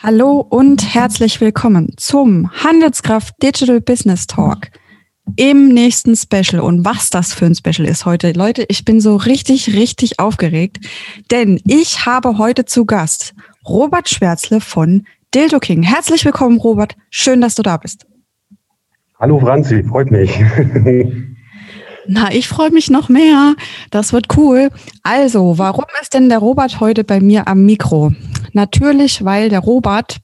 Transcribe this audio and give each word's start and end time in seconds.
Hallo 0.00 0.46
und 0.48 0.94
herzlich 0.94 1.40
willkommen 1.40 1.92
zum 1.96 2.52
Handelskraft 2.52 3.34
Digital 3.42 3.80
Business 3.80 4.28
Talk 4.28 4.68
im 5.34 5.70
nächsten 5.70 6.14
Special. 6.14 6.62
Und 6.62 6.84
was 6.84 7.10
das 7.10 7.34
für 7.34 7.46
ein 7.46 7.56
Special 7.56 7.88
ist 7.88 8.06
heute, 8.06 8.30
Leute, 8.30 8.64
ich 8.68 8.84
bin 8.84 9.00
so 9.00 9.16
richtig, 9.16 9.74
richtig 9.74 10.20
aufgeregt, 10.20 10.78
denn 11.32 11.60
ich 11.66 12.06
habe 12.06 12.38
heute 12.38 12.64
zu 12.64 12.86
Gast 12.86 13.34
Robert 13.66 14.08
Schwärzle 14.08 14.60
von 14.60 15.04
Dildo 15.34 15.58
King. 15.58 15.82
Herzlich 15.82 16.24
willkommen, 16.24 16.58
Robert. 16.58 16.94
Schön, 17.10 17.40
dass 17.40 17.56
du 17.56 17.62
da 17.62 17.76
bist. 17.76 18.06
Hallo 19.18 19.40
Franzi, 19.40 19.82
freut 19.82 20.12
mich. 20.12 20.30
Na, 22.10 22.32
ich 22.32 22.48
freue 22.48 22.70
mich 22.70 22.88
noch 22.88 23.10
mehr. 23.10 23.54
Das 23.90 24.14
wird 24.14 24.34
cool. 24.38 24.70
Also, 25.02 25.58
warum 25.58 25.84
ist 26.00 26.14
denn 26.14 26.30
der 26.30 26.38
Robert 26.38 26.80
heute 26.80 27.04
bei 27.04 27.20
mir 27.20 27.46
am 27.46 27.66
Mikro? 27.66 28.12
Natürlich, 28.54 29.26
weil 29.26 29.50
der 29.50 29.60
Robert 29.60 30.16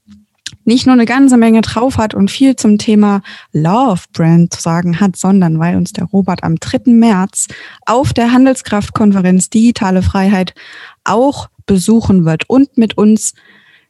nicht 0.63 0.87
nur 0.87 0.93
eine 0.93 1.05
ganze 1.05 1.37
Menge 1.37 1.61
drauf 1.61 1.99
hat 1.99 2.15
und 2.15 2.31
viel 2.31 2.55
zum 2.55 2.79
Thema 2.79 3.21
Love 3.53 4.01
Brand 4.13 4.51
zu 4.51 4.61
sagen 4.61 4.99
hat, 4.99 5.15
sondern 5.15 5.59
weil 5.59 5.75
uns 5.75 5.93
der 5.93 6.05
Robert 6.05 6.43
am 6.43 6.55
3. 6.55 6.91
März 6.91 7.49
auf 7.85 8.13
der 8.13 8.31
Handelskraftkonferenz 8.31 9.51
Digitale 9.51 10.01
Freiheit 10.01 10.55
auch 11.03 11.49
besuchen 11.67 12.25
wird 12.25 12.49
und 12.49 12.79
mit 12.79 12.97
uns 12.97 13.35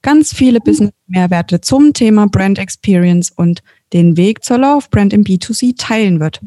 ganz 0.02 0.34
viele 0.34 0.60
Business-Mehrwerte 0.60 1.62
zum 1.62 1.94
Thema 1.94 2.28
Brand 2.28 2.60
Experience 2.60 3.32
und 3.34 3.64
den 3.94 4.18
Weg 4.18 4.44
zur 4.44 4.58
Love 4.58 4.88
Brand 4.92 5.14
im 5.14 5.24
B2C 5.24 5.76
teilen 5.78 6.20
wird. 6.20 6.42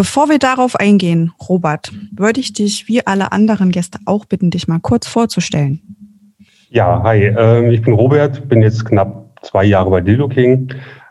Bevor 0.00 0.30
wir 0.30 0.38
darauf 0.38 0.76
eingehen, 0.76 1.30
Robert, 1.46 1.92
würde 2.10 2.40
ich 2.40 2.54
dich 2.54 2.88
wie 2.88 3.06
alle 3.06 3.32
anderen 3.32 3.70
Gäste 3.70 3.98
auch 4.06 4.24
bitten, 4.24 4.48
dich 4.50 4.66
mal 4.66 4.78
kurz 4.80 5.06
vorzustellen. 5.06 5.82
Ja, 6.70 7.02
hi, 7.02 7.24
äh, 7.24 7.70
ich 7.70 7.82
bin 7.82 7.92
Robert, 7.92 8.48
bin 8.48 8.62
jetzt 8.62 8.86
knapp 8.86 9.38
zwei 9.42 9.64
Jahre 9.64 9.90
bei 9.90 10.00
Dildo 10.00 10.26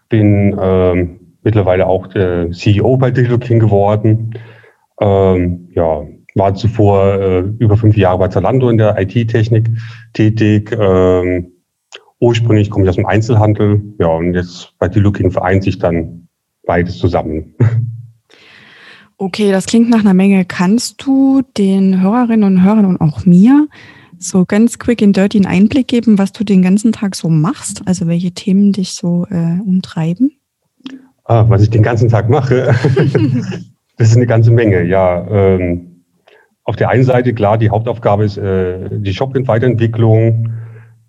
bin 0.09 0.57
äh, 0.57 1.07
mittlerweile 1.43 1.85
auch 1.85 2.07
der 2.07 2.49
CEO 2.49 2.97
bei 2.97 3.11
Dildo 3.11 3.37
geworden. 3.37 4.33
Ähm, 4.99 5.69
ja, 5.75 6.01
war 6.33 6.55
zuvor 6.55 7.13
äh, 7.13 7.39
über 7.59 7.77
fünf 7.77 7.95
Jahre 7.95 8.17
bei 8.17 8.29
Zalando 8.29 8.71
in 8.71 8.79
der 8.79 8.99
IT-Technik 8.99 9.69
tätig. 10.13 10.75
Ähm, 10.75 11.51
ursprünglich 12.19 12.71
komme 12.71 12.85
ich 12.85 12.89
aus 12.89 12.95
dem 12.95 13.05
Einzelhandel, 13.05 13.83
ja, 13.99 14.07
und 14.07 14.33
jetzt 14.33 14.73
bei 14.79 14.87
Dildo 14.87 15.11
vereint 15.29 15.63
sich 15.63 15.77
dann 15.77 16.27
beides 16.65 16.97
zusammen. 16.97 17.53
Okay, 19.21 19.51
das 19.51 19.65
klingt 19.65 19.89
nach 19.89 19.99
einer 19.99 20.13
Menge. 20.13 20.45
Kannst 20.45 21.05
du 21.05 21.41
den 21.57 22.01
Hörerinnen 22.01 22.45
und 22.45 22.63
Hörern 22.63 22.85
und 22.85 23.01
auch 23.01 23.25
mir 23.25 23.67
so 24.17 24.45
ganz 24.45 24.79
quick 24.79 25.03
and 25.03 25.15
dirty 25.15 25.39
einen 25.39 25.45
Einblick 25.45 25.89
geben, 25.89 26.17
was 26.17 26.31
du 26.31 26.45
den 26.45 26.61
ganzen 26.61 26.93
Tag 26.93 27.15
so 27.15 27.27
machst? 27.27 27.81
Also 27.85 28.07
welche 28.07 28.31
Themen 28.31 28.71
dich 28.71 28.93
so 28.93 29.27
äh, 29.29 29.59
umtreiben? 29.59 30.31
Ah, 31.25 31.43
was 31.49 31.63
ich 31.63 31.69
den 31.69 31.83
ganzen 31.83 32.07
Tag 32.07 32.29
mache, 32.29 32.73
das 33.97 34.09
ist 34.11 34.15
eine 34.15 34.25
ganze 34.25 34.51
Menge. 34.51 34.83
Ja, 34.83 35.27
ähm, 35.29 36.05
auf 36.63 36.77
der 36.77 36.87
einen 36.87 37.03
Seite 37.03 37.33
klar, 37.33 37.57
die 37.57 37.69
Hauptaufgabe 37.69 38.23
ist 38.23 38.37
äh, 38.37 38.87
die 38.89 39.13
Shop-Weiterentwicklung, 39.13 40.53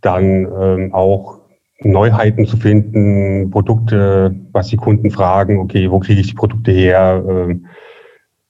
dann 0.00 0.48
ähm, 0.61 0.92
auch 0.92 1.38
Neuheiten 1.78 2.44
zu 2.44 2.56
finden, 2.56 3.53
Produkte, 3.53 4.34
was 4.50 4.66
die 4.66 4.77
Kunden 4.77 5.12
fragen, 5.12 5.61
okay, 5.61 5.92
wo 5.92 6.00
kriege 6.00 6.20
ich 6.20 6.27
die 6.27 6.34
Produkte 6.34 6.72
her? 6.72 7.25
Ähm, 7.28 7.66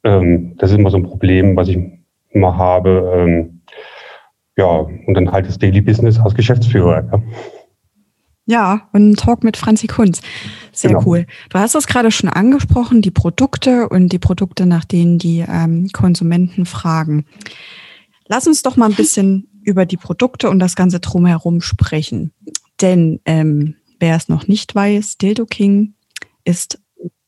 ähm, 0.04 0.56
das 0.58 0.70
ist 0.70 0.78
immer 0.78 0.90
so 0.90 0.96
ein 0.96 1.04
Problem, 1.04 1.56
was 1.56 1.68
ich 1.68 1.78
immer 2.30 2.56
habe. 2.56 3.12
Ähm, 3.14 3.60
ja, 4.56 4.66
und 4.66 5.14
dann 5.14 5.32
halt 5.32 5.46
das 5.46 5.58
Daily 5.58 5.80
Business 5.80 6.18
als 6.18 6.34
Geschäftsführer. 6.34 7.08
Ja. 7.10 7.22
Ja, 8.46 8.88
und 8.92 9.10
ein 9.10 9.14
Talk 9.14 9.44
mit 9.44 9.56
Franzi 9.56 9.86
Kunz. 9.86 10.22
Sehr 10.72 10.90
genau. 10.90 11.04
cool. 11.06 11.26
Du 11.50 11.58
hast 11.58 11.76
das 11.76 11.86
gerade 11.86 12.10
schon 12.10 12.28
angesprochen, 12.28 13.00
die 13.00 13.12
Produkte 13.12 13.88
und 13.88 14.08
die 14.08 14.18
Produkte, 14.18 14.66
nach 14.66 14.84
denen 14.84 15.18
die 15.18 15.44
ähm, 15.48 15.88
Konsumenten 15.92 16.66
fragen. 16.66 17.26
Lass 18.26 18.48
uns 18.48 18.62
doch 18.62 18.76
mal 18.76 18.86
ein 18.86 18.96
bisschen 18.96 19.46
über 19.62 19.86
die 19.86 19.96
Produkte 19.96 20.50
und 20.50 20.58
das 20.58 20.75
Ganze 20.75 20.98
drumherum 20.98 21.60
sprechen. 21.60 22.32
Denn 22.80 23.20
ähm, 23.25 23.76
wer 24.00 24.16
es 24.16 24.28
noch 24.28 24.48
nicht 24.48 24.75
weiß, 24.75 25.19
Dildo 25.19 25.46
King 25.46 25.94
ist 26.44 26.80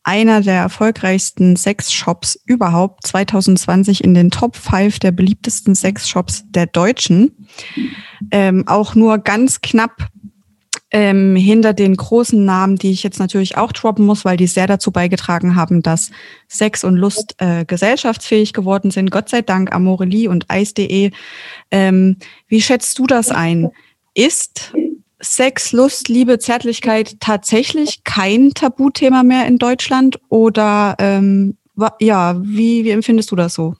einer 0.04 0.40
der 0.40 0.54
erfolgreichsten 0.54 1.56
Sexshops 1.56 2.38
überhaupt 2.44 3.06
2020 3.06 4.02
in 4.02 4.14
den 4.14 4.30
Top 4.30 4.56
5 4.56 4.98
der 4.98 5.12
beliebtesten 5.12 5.74
Sexshops 5.74 6.44
der 6.48 6.66
Deutschen. 6.66 7.48
Ähm, 8.30 8.66
auch 8.66 8.94
nur 8.94 9.18
ganz 9.18 9.60
knapp 9.60 10.08
ähm, 10.91 11.36
hinter 11.36 11.72
den 11.72 11.96
großen 11.96 12.44
Namen, 12.44 12.76
die 12.76 12.91
ich 12.91 13.02
jetzt 13.02 13.18
natürlich 13.18 13.56
auch 13.56 13.72
droppen 13.72 14.04
muss, 14.04 14.24
weil 14.24 14.36
die 14.36 14.46
sehr 14.46 14.66
dazu 14.66 14.91
beigetragen 14.92 15.56
haben, 15.56 15.82
dass 15.82 16.10
Sex 16.48 16.84
und 16.84 16.96
Lust 16.96 17.34
äh, 17.38 17.64
gesellschaftsfähig 17.64 18.52
geworden 18.52 18.91
sind. 18.91 19.10
Gott 19.10 19.28
sei 19.28 19.41
Dank 19.41 19.72
Amorelie 19.72 20.28
und 20.28 20.50
Eis.de. 20.50 21.10
Ähm, 21.70 22.16
wie 22.48 22.60
schätzt 22.60 22.98
du 22.98 23.06
das 23.06 23.30
ein? 23.30 23.70
Ist 24.14 24.74
Sex, 25.22 25.72
Lust, 25.72 26.09
Liebe, 26.09 26.38
Zärtlichkeit 26.38 27.21
tatsächlich 27.21 28.03
kein 28.05 28.50
Tabuthema 28.50 29.22
mehr 29.22 29.47
in 29.47 29.56
Deutschland? 29.59 30.19
Oder 30.28 30.97
ähm, 30.99 31.56
ja, 32.00 32.41
wie, 32.43 32.84
wie 32.84 32.91
empfindest 32.91 33.31
du 33.31 33.37
das 33.37 33.55
so? 33.55 33.75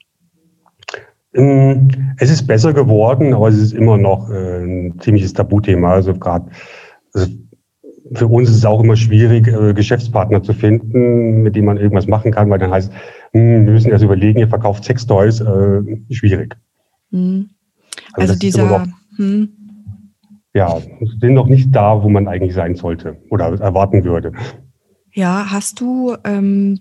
Ähm, 1.33 2.15
es 2.17 2.29
ist 2.29 2.47
besser 2.47 2.73
geworden, 2.73 3.33
aber 3.33 3.49
es 3.49 3.57
ist 3.57 3.73
immer 3.73 3.97
noch 3.97 4.29
äh, 4.29 4.63
ein 4.63 4.99
ziemliches 4.99 5.33
Tabuthema. 5.33 5.93
Also 5.93 6.13
gerade 6.13 6.49
also 7.13 7.27
für 8.13 8.27
uns 8.27 8.49
ist 8.49 8.57
es 8.57 8.65
auch 8.65 8.81
immer 8.81 8.95
schwierig, 8.95 9.47
äh, 9.47 9.73
Geschäftspartner 9.73 10.43
zu 10.43 10.53
finden, 10.53 11.41
mit 11.41 11.55
denen 11.55 11.65
man 11.65 11.77
irgendwas 11.77 12.07
machen 12.07 12.31
kann, 12.31 12.49
weil 12.49 12.59
dann 12.59 12.71
heißt, 12.71 12.91
hm, 13.33 13.65
wir 13.65 13.73
müssen 13.73 13.91
erst 13.91 14.03
überlegen, 14.03 14.39
ihr 14.39 14.47
verkauft 14.47 14.85
Sextoys, 14.85 15.41
äh, 15.41 15.81
schwierig. 16.11 16.55
Mhm. 17.11 17.49
Also, 18.13 18.31
also 18.31 18.39
dieser, 18.39 18.87
hm 19.17 19.62
ja, 20.53 20.79
sind 21.19 21.33
noch 21.33 21.47
nicht 21.47 21.75
da, 21.75 22.03
wo 22.03 22.09
man 22.09 22.27
eigentlich 22.27 22.53
sein 22.53 22.75
sollte 22.75 23.17
oder 23.29 23.59
erwarten 23.59 24.03
würde. 24.03 24.33
Ja, 25.11 25.47
hast 25.49 25.79
du 25.79 26.15
ähm, 26.23 26.79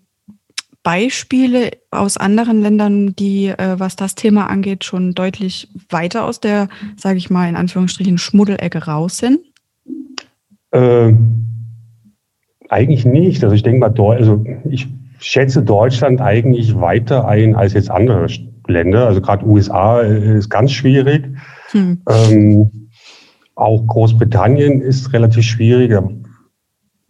Beispiele 0.82 1.70
aus 1.90 2.16
anderen 2.16 2.60
Ländern, 2.60 3.14
die, 3.14 3.46
äh, 3.46 3.78
was 3.78 3.96
das 3.96 4.14
Thema 4.14 4.48
angeht, 4.48 4.84
schon 4.84 5.14
deutlich 5.14 5.68
weiter 5.90 6.24
aus 6.24 6.40
der, 6.40 6.68
sage 6.96 7.18
ich 7.18 7.30
mal, 7.30 7.48
in 7.48 7.56
Anführungsstrichen 7.56 8.18
Schmuddelecke 8.18 8.84
raus 8.86 9.18
sind? 9.18 9.40
Äh, 10.72 11.12
eigentlich 12.68 13.04
nicht. 13.04 13.44
Also 13.44 13.54
ich 13.54 13.62
denke 13.62 13.80
mal, 13.80 13.94
also 14.16 14.44
ich 14.68 14.88
schätze 15.18 15.62
Deutschland 15.62 16.20
eigentlich 16.20 16.78
weiter 16.80 17.28
ein 17.28 17.54
als 17.54 17.74
jetzt 17.74 17.90
andere 17.90 18.26
Länder. 18.66 19.06
Also 19.06 19.20
gerade 19.20 19.46
USA 19.46 20.00
ist 20.00 20.48
ganz 20.48 20.72
schwierig. 20.72 21.28
Hm. 21.70 22.02
Ähm, 22.08 22.81
auch 23.54 23.86
Großbritannien 23.86 24.80
ist 24.80 25.12
relativ 25.12 25.44
schwierig. 25.44 25.96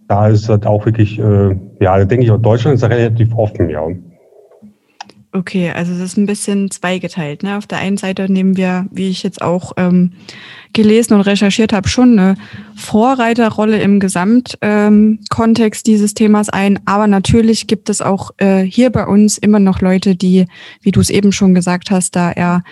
Da 0.09 0.29
ist 0.29 0.49
halt 0.49 0.67
auch 0.67 0.85
wirklich, 0.85 1.19
äh, 1.19 1.57
ja, 1.81 1.99
da 1.99 2.05
denke 2.05 2.25
ich, 2.25 2.31
auch 2.31 2.39
Deutschland 2.39 2.77
ist 2.77 2.85
relativ 2.85 3.35
offen, 3.35 3.71
ja. 3.71 3.87
Okay, 5.35 5.71
also 5.71 5.93
das 5.93 6.03
ist 6.03 6.19
ein 6.19 6.27
bisschen 6.27 6.71
zweigeteilt. 6.71 7.43
Ne? 7.43 7.57
Auf 7.57 7.67
der 7.67 7.79
einen 7.79 7.97
Seite 7.97 8.31
nehmen 8.31 8.59
wir, 8.59 8.85
wie 8.91 9.09
ich 9.09 9.23
jetzt 9.23 9.41
auch 9.41 9.73
ähm, 9.79 10.13
gelesen 10.75 11.15
und 11.15 11.23
recherchiert 11.23 11.73
habe, 11.73 11.89
schon 11.89 12.19
eine 12.19 12.35
Vorreiterrolle 12.77 13.81
im 13.81 13.99
Gesamtkontext 13.99 15.89
ähm, 15.89 15.91
dieses 15.91 16.13
Themas 16.13 16.51
ein. 16.51 16.81
Aber 16.85 17.07
natürlich 17.07 17.67
gibt 17.67 17.89
es 17.89 18.03
auch 18.03 18.33
äh, 18.37 18.61
hier 18.61 18.91
bei 18.91 19.07
uns 19.07 19.39
immer 19.39 19.59
noch 19.59 19.81
Leute, 19.81 20.17
die, 20.17 20.45
wie 20.83 20.91
du 20.91 21.01
es 21.01 21.09
eben 21.09 21.33
schon 21.33 21.55
gesagt 21.55 21.91
hast, 21.91 22.15
da 22.15 22.31
eher 22.31 22.63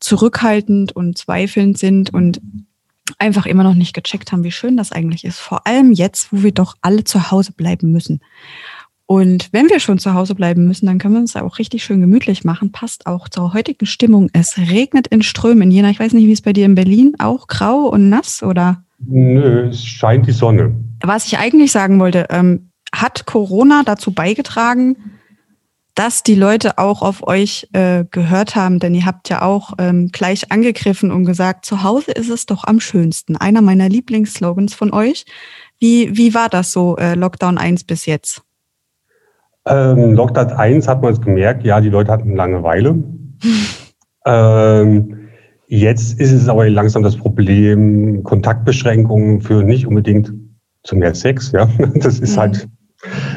zurückhaltend 0.00 0.96
und 0.96 1.16
zweifelnd 1.16 1.78
sind 1.78 2.12
und 2.12 2.40
einfach 3.18 3.46
immer 3.46 3.64
noch 3.64 3.74
nicht 3.74 3.94
gecheckt 3.94 4.32
haben, 4.32 4.44
wie 4.44 4.52
schön 4.52 4.76
das 4.76 4.92
eigentlich 4.92 5.24
ist. 5.24 5.38
Vor 5.38 5.66
allem 5.66 5.92
jetzt, 5.92 6.32
wo 6.32 6.42
wir 6.42 6.52
doch 6.52 6.76
alle 6.80 7.04
zu 7.04 7.30
Hause 7.30 7.52
bleiben 7.52 7.90
müssen. 7.90 8.20
Und 9.06 9.48
wenn 9.52 9.68
wir 9.68 9.80
schon 9.80 9.98
zu 9.98 10.14
Hause 10.14 10.34
bleiben 10.34 10.66
müssen, 10.66 10.86
dann 10.86 10.98
können 10.98 11.14
wir 11.14 11.20
uns 11.20 11.36
auch 11.36 11.58
richtig 11.58 11.84
schön 11.84 12.00
gemütlich 12.00 12.44
machen. 12.44 12.72
Passt 12.72 13.06
auch 13.06 13.28
zur 13.28 13.52
heutigen 13.52 13.84
Stimmung. 13.84 14.30
Es 14.32 14.56
regnet 14.56 15.06
in 15.08 15.22
Strömen. 15.22 15.70
Jena, 15.70 15.90
ich 15.90 16.00
weiß 16.00 16.12
nicht, 16.14 16.26
wie 16.26 16.32
es 16.32 16.40
bei 16.40 16.52
dir 16.52 16.64
in 16.64 16.74
Berlin 16.74 17.14
auch 17.18 17.46
grau 17.46 17.88
und 17.88 18.08
nass 18.08 18.42
oder? 18.42 18.84
Nö, 19.00 19.68
es 19.68 19.84
scheint 19.84 20.26
die 20.26 20.32
Sonne. 20.32 20.74
Was 21.02 21.26
ich 21.26 21.38
eigentlich 21.38 21.72
sagen 21.72 21.98
wollte, 21.98 22.26
ähm, 22.30 22.70
hat 22.94 23.26
Corona 23.26 23.82
dazu 23.84 24.12
beigetragen, 24.12 24.96
dass 25.94 26.22
die 26.22 26.34
Leute 26.34 26.78
auch 26.78 27.02
auf 27.02 27.26
euch 27.26 27.68
äh, 27.72 28.04
gehört 28.10 28.56
haben, 28.56 28.78
denn 28.78 28.94
ihr 28.94 29.04
habt 29.04 29.28
ja 29.28 29.42
auch 29.42 29.74
ähm, 29.78 30.08
gleich 30.08 30.50
angegriffen 30.50 31.10
und 31.10 31.24
gesagt, 31.24 31.64
zu 31.64 31.82
Hause 31.82 32.12
ist 32.12 32.30
es 32.30 32.46
doch 32.46 32.64
am 32.64 32.80
schönsten. 32.80 33.36
Einer 33.36 33.62
meiner 33.62 33.88
Lieblingsslogans 33.88 34.74
von 34.74 34.92
euch. 34.92 35.24
Wie, 35.78 36.16
wie 36.16 36.34
war 36.34 36.48
das 36.48 36.72
so, 36.72 36.96
äh, 36.96 37.14
Lockdown 37.14 37.58
1 37.58 37.84
bis 37.84 38.06
jetzt? 38.06 38.42
Ähm, 39.66 40.14
Lockdown 40.14 40.52
1 40.52 40.88
hat 40.88 41.02
man 41.02 41.12
es 41.12 41.20
gemerkt, 41.20 41.64
ja, 41.64 41.80
die 41.80 41.90
Leute 41.90 42.10
hatten 42.10 42.34
Langeweile. 42.34 43.02
ähm, 44.26 45.18
Jetzt 45.74 46.20
ist 46.20 46.32
es 46.32 46.50
aber 46.50 46.68
langsam 46.68 47.02
das 47.02 47.16
Problem, 47.16 48.22
Kontaktbeschränkungen 48.24 49.40
führen 49.40 49.64
nicht 49.64 49.86
unbedingt 49.86 50.30
zu 50.82 50.96
mehr 50.96 51.14
Sex. 51.14 51.50
Ja, 51.52 51.66
das 51.94 52.18
ist 52.18 52.36
halt 52.36 52.68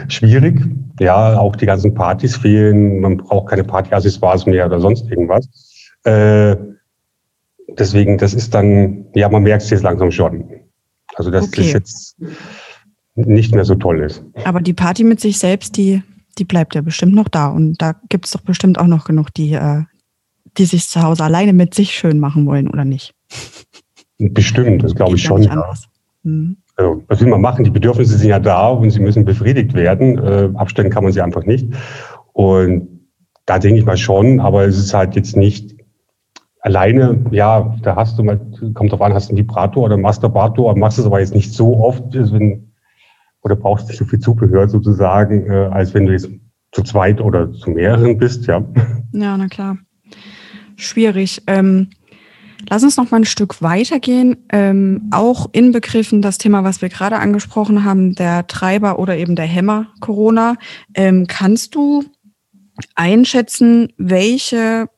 schwierig. 0.08 0.62
Ja, 1.00 1.38
auch 1.38 1.56
die 1.56 1.66
ganzen 1.66 1.94
Partys 1.94 2.38
fehlen. 2.38 3.00
Man 3.00 3.18
braucht 3.18 3.50
keine 3.50 3.64
Partyaccessoires 3.64 4.46
mehr 4.46 4.66
oder 4.66 4.80
sonst 4.80 5.10
irgendwas. 5.10 5.48
Äh, 6.04 6.56
deswegen, 7.78 8.18
das 8.18 8.34
ist 8.34 8.54
dann, 8.54 9.06
ja, 9.16 9.30
man 9.30 9.44
merkt 9.44 9.64
es 9.64 9.70
jetzt 9.70 9.84
langsam 9.84 10.12
schon. 10.12 10.46
Also, 11.16 11.32
dass 11.32 11.48
okay. 11.48 11.62
das 11.62 11.74
jetzt 11.74 12.16
nicht 13.16 13.56
mehr 13.56 13.66
so 13.66 13.76
toll 13.76 14.02
ist. 14.02 14.24
Aber 14.44 14.62
die 14.62 14.74
Party 14.74 15.04
mit 15.04 15.20
sich 15.20 15.40
selbst, 15.40 15.78
die, 15.78 16.04
die 16.38 16.44
bleibt 16.44 16.76
ja 16.76 16.82
bestimmt 16.82 17.16
noch 17.16 17.30
da. 17.30 17.48
Und 17.48 17.82
da 17.82 17.96
gibt 18.10 18.26
es 18.26 18.32
doch 18.32 18.42
bestimmt 18.42 18.78
auch 18.78 18.88
noch 18.88 19.06
genug, 19.06 19.34
die, 19.34 19.54
äh, 19.54 19.84
die 20.58 20.66
sich 20.66 20.88
zu 20.88 21.02
Hause 21.02 21.24
alleine 21.24 21.54
mit 21.54 21.74
sich 21.74 21.92
schön 21.92 22.20
machen 22.20 22.46
wollen, 22.46 22.68
oder 22.68 22.86
nicht? 22.86 23.14
Bestimmt, 24.18 24.84
das 24.84 24.96
glaube 24.96 25.16
ich 25.16 25.24
schon. 25.24 25.44
Ja. 25.44 25.74
Mhm. 26.24 26.58
Also, 26.78 27.04
was 27.08 27.22
will 27.22 27.30
man 27.30 27.42
machen? 27.42 27.64
Die 27.64 27.70
Bedürfnisse 27.70 28.18
sind 28.18 28.30
ja 28.30 28.40
da 28.40 28.70
und 28.70 28.90
sie 28.90 29.00
müssen 29.00 29.26
befriedigt 29.26 29.74
werden. 29.74 30.18
Äh, 30.18 30.50
abstellen 30.56 30.90
kann 30.90 31.04
man 31.04 31.14
sie 31.14 31.22
einfach 31.22 31.46
nicht. 31.46 31.68
Und 32.34 32.88
da 33.46 33.60
denke 33.60 33.80
ich 33.80 33.86
mal 33.86 33.98
schon, 33.98 34.40
aber 34.40 34.66
es 34.66 34.78
ist 34.78 34.94
halt 34.94 35.16
jetzt 35.16 35.38
nicht 35.38 35.76
alleine, 36.66 37.24
ja, 37.32 37.76
da 37.84 37.96
hast 37.96 38.18
du 38.18 38.24
mal, 38.24 38.40
kommt 38.74 38.92
drauf 38.92 39.02
an, 39.02 39.14
hast 39.14 39.30
du 39.30 39.34
einen 39.34 39.38
Vibrator 39.38 39.84
oder 39.84 39.94
einen 39.94 40.02
Masturbator, 40.02 40.76
machst 40.76 40.98
es 40.98 41.06
aber 41.06 41.20
jetzt 41.20 41.36
nicht 41.36 41.54
so 41.54 41.78
oft, 41.78 42.04
wenn, 42.14 42.72
oder 43.44 43.56
brauchst 43.56 43.88
nicht 43.88 44.00
so 44.00 44.06
viel 44.06 44.20
Zubehör 44.20 44.68
sozusagen, 44.68 45.46
äh, 45.50 45.70
als 45.72 45.94
wenn 45.94 46.08
du 46.08 46.12
jetzt 46.12 46.28
zu 46.72 46.82
zweit 46.82 47.22
oder 47.22 47.54
zu 47.54 47.70
mehreren 47.70 48.18
bist, 48.18 48.48
ja. 48.48 48.64
Ja, 49.14 49.38
na 49.38 49.48
klar. 49.48 49.78
Schwierig. 50.76 51.42
Ähm, 51.48 51.90
Lass 52.70 52.84
uns 52.84 52.98
noch 52.98 53.12
mal 53.12 53.18
ein 53.18 53.26
Stück 53.26 53.62
weitergehen. 53.62 54.38
Ähm, 54.50 55.08
auch 55.12 55.50
inbegriffen 55.52 56.22
das 56.22 56.38
Thema, 56.38 56.64
was 56.64 56.82
wir 56.82 56.90
gerade 56.90 57.18
angesprochen 57.18 57.84
haben, 57.84 58.16
der 58.16 58.48
Treiber 58.48 59.00
oder 59.00 59.18
eben 59.18 59.36
der 59.36 59.46
Hämmer 59.46 59.88
Corona. 60.00 60.56
Ähm, 60.94 61.28
kannst 61.28 61.76
du 61.76 62.04
einschätzen, 62.96 63.94
welche 63.98 64.90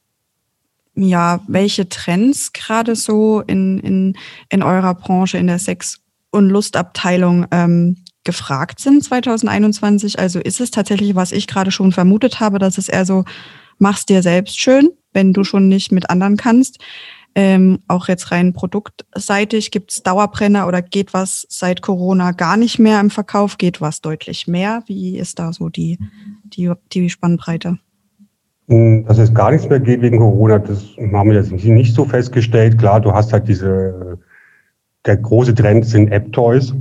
ja, 0.97 1.41
welche 1.47 1.87
Trends 1.89 2.53
gerade 2.53 2.95
so 2.95 3.41
in, 3.41 3.79
in, 3.79 4.17
in 4.49 4.63
eurer 4.63 4.95
Branche, 4.95 5.37
in 5.37 5.47
der 5.47 5.59
Sex- 5.59 5.99
und 6.31 6.49
Lustabteilung 6.49 7.45
ähm, 7.51 7.97
gefragt 8.23 8.79
sind 8.79 9.03
2021? 9.03 10.17
Also 10.17 10.39
ist 10.39 10.59
es 10.59 10.71
tatsächlich, 10.71 11.13
was 11.15 11.31
ich 11.31 11.45
gerade 11.45 11.69
schon 11.69 11.91
vermutet 11.91 12.39
habe, 12.39 12.57
dass 12.57 12.79
es 12.79 12.89
eher 12.89 13.05
so, 13.05 13.25
mach's 13.77 14.07
dir 14.07 14.23
selbst 14.23 14.59
schön, 14.59 14.89
wenn 15.13 15.33
du 15.33 15.43
schon 15.43 15.67
nicht 15.67 15.91
mit 15.91 16.09
anderen 16.09 16.35
kannst. 16.35 16.79
Ähm, 17.39 17.83
auch 17.87 18.07
jetzt 18.07 18.31
rein 18.31 18.51
produktseitig 18.51 19.69
gibt 19.69 19.91
es 19.91 20.01
Dauerbrenner 20.01 20.67
oder 20.67 20.81
geht 20.81 21.13
was 21.13 21.45
seit 21.49 21.83
Corona 21.83 22.31
gar 22.31 22.57
nicht 22.57 22.79
mehr 22.79 22.99
im 22.99 23.11
Verkauf? 23.11 23.59
Geht 23.59 23.79
was 23.79 24.01
deutlich 24.01 24.47
mehr? 24.47 24.81
Wie 24.87 25.19
ist 25.19 25.37
da 25.37 25.53
so 25.53 25.69
die, 25.69 25.99
die, 26.45 26.71
die 26.93 27.11
Spannbreite? 27.11 27.77
Hm, 28.69 29.05
dass 29.05 29.19
es 29.19 29.35
gar 29.35 29.51
nichts 29.51 29.69
mehr 29.69 29.79
geht 29.79 30.01
wegen 30.01 30.17
Corona, 30.17 30.57
das 30.57 30.83
haben 30.97 31.29
wir 31.29 31.37
jetzt 31.37 31.51
nicht 31.51 31.93
so 31.93 32.05
festgestellt. 32.05 32.79
Klar, 32.79 33.01
du 33.01 33.13
hast 33.13 33.31
halt 33.31 33.47
diese, 33.47 34.17
der 35.05 35.17
große 35.17 35.53
Trend 35.53 35.85
sind 35.85 36.11
App-Toys. 36.11 36.73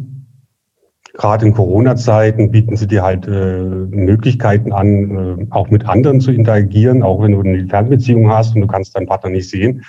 Gerade 1.13 1.45
in 1.45 1.53
Corona-Zeiten 1.53 2.51
bieten 2.51 2.79
sie 2.79 2.87
dir 2.87 3.03
halt 3.03 3.27
äh, 3.27 3.61
Möglichkeiten 3.61 4.73
an, 4.73 5.11
äh, 5.11 5.47
auch 5.51 5.69
mit 5.69 5.87
anderen 5.87 6.23
zu 6.23 6.31
interagieren, 6.31 7.03
auch 7.03 7.23
wenn 7.23 7.33
du 7.33 7.43
eine 7.43 7.67
Fernbeziehung 7.67 8.31
hast 8.31 8.55
und 8.55 8.63
du 8.63 8.67
kannst 8.67 8.97
deinen 8.97 9.07
Partner 9.07 9.29
nicht 9.29 9.51
sehen 9.51 9.85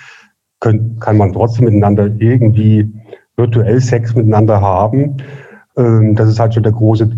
können, 0.60 0.98
kann 0.98 1.16
man 1.16 1.32
trotzdem 1.32 1.66
miteinander 1.66 2.06
irgendwie 2.18 2.92
virtuell 3.36 3.80
Sex 3.80 4.14
miteinander 4.14 4.60
haben. 4.60 5.16
Ähm, 5.76 6.14
das 6.16 6.28
ist 6.28 6.40
halt 6.40 6.52
so 6.52 6.60
der 6.60 6.72
große 6.72 7.10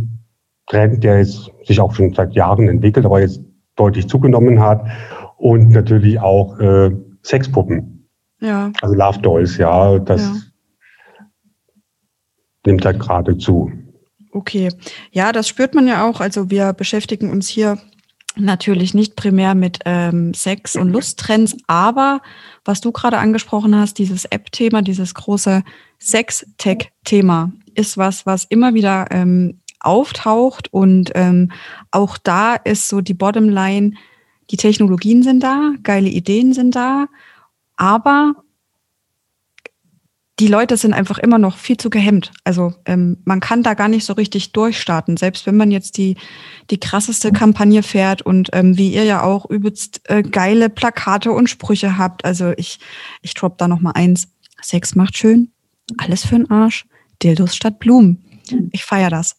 Trend, 0.67 1.03
der 1.03 1.19
jetzt 1.19 1.51
sich 1.65 1.81
auch 1.81 1.95
schon 1.95 2.13
seit 2.15 2.33
Jahren 2.35 2.69
entwickelt, 2.69 3.07
aber 3.07 3.21
jetzt 3.21 3.41
deutlich 3.77 4.09
zugenommen 4.09 4.61
hat. 4.61 4.85
Und 5.39 5.71
natürlich 5.71 6.21
auch 6.21 6.59
äh, 6.59 6.91
Sexpuppen. 7.23 8.09
Ja. 8.41 8.73
Also 8.83 8.95
Love 8.95 9.19
Dolls, 9.21 9.57
ja, 9.57 9.99
das 9.99 10.23
ja. 10.23 10.35
nimmt 12.67 12.85
halt 12.85 13.01
gerade 13.01 13.39
zu. 13.39 13.73
Okay. 14.33 14.69
Ja, 15.11 15.33
das 15.33 15.49
spürt 15.49 15.75
man 15.75 15.89
ja 15.89 16.07
auch. 16.09 16.21
Also 16.21 16.51
wir 16.51 16.73
beschäftigen 16.73 17.31
uns 17.31 17.49
hier 17.49 17.79
natürlich 18.41 18.95
nicht 18.95 19.17
primär 19.17 19.55
mit 19.55 19.81
ähm, 19.85 20.35
Sex- 20.35 20.77
und 20.77 20.91
Lusttrends, 20.91 21.57
aber 21.67 22.21
was 22.65 22.81
du 22.81 22.93
gerade 22.93 23.19
angesprochen 23.19 23.75
hast, 23.77 23.99
dieses 23.99 24.25
App-Thema, 24.25 24.83
dieses 24.83 25.15
große 25.15 25.63
Sex-Tech-Thema, 25.99 27.53
ist 27.75 27.97
was, 27.97 28.27
was 28.27 28.45
immer 28.45 28.75
wieder 28.75 29.07
ähm, 29.11 29.61
auftaucht 29.81 30.73
und 30.73 31.13
ähm, 31.15 31.53
auch 31.91 32.19
da 32.19 32.55
ist 32.55 32.89
so 32.89 33.01
die 33.01 33.15
Bottomline, 33.15 33.93
die 34.51 34.57
Technologien 34.57 35.23
sind 35.23 35.43
da, 35.43 35.73
geile 35.83 36.09
Ideen 36.09 36.53
sind 36.53 36.75
da, 36.75 37.07
aber 37.77 38.35
die 40.41 40.47
Leute 40.47 40.79
sind 40.79 40.95
einfach 40.95 41.19
immer 41.19 41.39
noch 41.39 41.59
viel 41.59 41.77
zu 41.77 41.91
gehemmt. 41.91 42.33
Also 42.45 42.73
ähm, 42.87 43.19
man 43.25 43.41
kann 43.41 43.63
da 43.63 43.75
gar 43.75 43.89
nicht 43.89 44.07
so 44.07 44.15
richtig 44.15 44.53
durchstarten, 44.53 45.19
selbst 45.19 45.47
wenn 45.47 45.57
man 45.57 45.71
jetzt 45.71 45.99
die, 45.99 46.17
die 46.71 46.81
krasseste 46.81 47.31
Kampagne 47.31 47.83
fährt 47.83 48.23
und 48.23 48.49
ähm, 48.55 48.79
wie 48.79 48.95
ihr 48.95 49.05
ja 49.05 49.23
auch 49.23 49.49
übelst 49.51 50.01
äh, 50.05 50.23
geile 50.23 50.71
Plakate 50.71 51.31
und 51.31 51.51
Sprüche 51.51 51.99
habt. 51.99 52.25
Also 52.25 52.55
ich, 52.57 52.81
ich 53.21 53.35
drop 53.35 53.59
da 53.59 53.69
noch 53.69 53.81
mal 53.81 53.93
eins. 53.93 54.29
Sex 54.63 54.95
macht 54.95 55.17
schön, 55.17 55.53
alles 55.99 56.25
für 56.25 56.37
den 56.37 56.51
Arsch, 56.51 56.87
Dildos 57.23 57.55
statt 57.55 57.79
Blumen. 57.79 58.25
Ich 58.73 58.85
feier 58.85 59.11
das. 59.11 59.37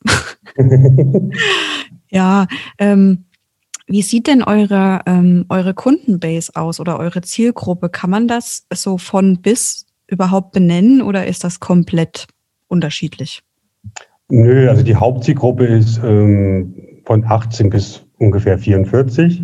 ja, 2.09 2.47
ähm, 2.77 3.25
wie 3.87 4.03
sieht 4.03 4.27
denn 4.27 4.43
eure, 4.43 5.01
ähm, 5.05 5.45
eure 5.49 5.73
Kundenbase 5.73 6.55
aus 6.55 6.79
oder 6.79 6.99
eure 6.99 7.21
Zielgruppe? 7.21 7.89
Kann 7.89 8.09
man 8.09 8.27
das 8.27 8.65
so 8.73 8.97
von 8.97 9.41
bis 9.41 9.85
überhaupt 10.11 10.51
benennen 10.51 11.01
oder 11.01 11.25
ist 11.25 11.43
das 11.43 11.59
komplett 11.59 12.27
unterschiedlich? 12.67 13.41
Nö, 14.29 14.69
also 14.69 14.83
die 14.83 14.95
Hauptzielgruppe 14.95 15.65
ist 15.65 15.99
ähm, 16.03 16.75
von 17.05 17.25
18 17.25 17.69
bis 17.69 18.05
ungefähr 18.17 18.57
44. 18.57 19.43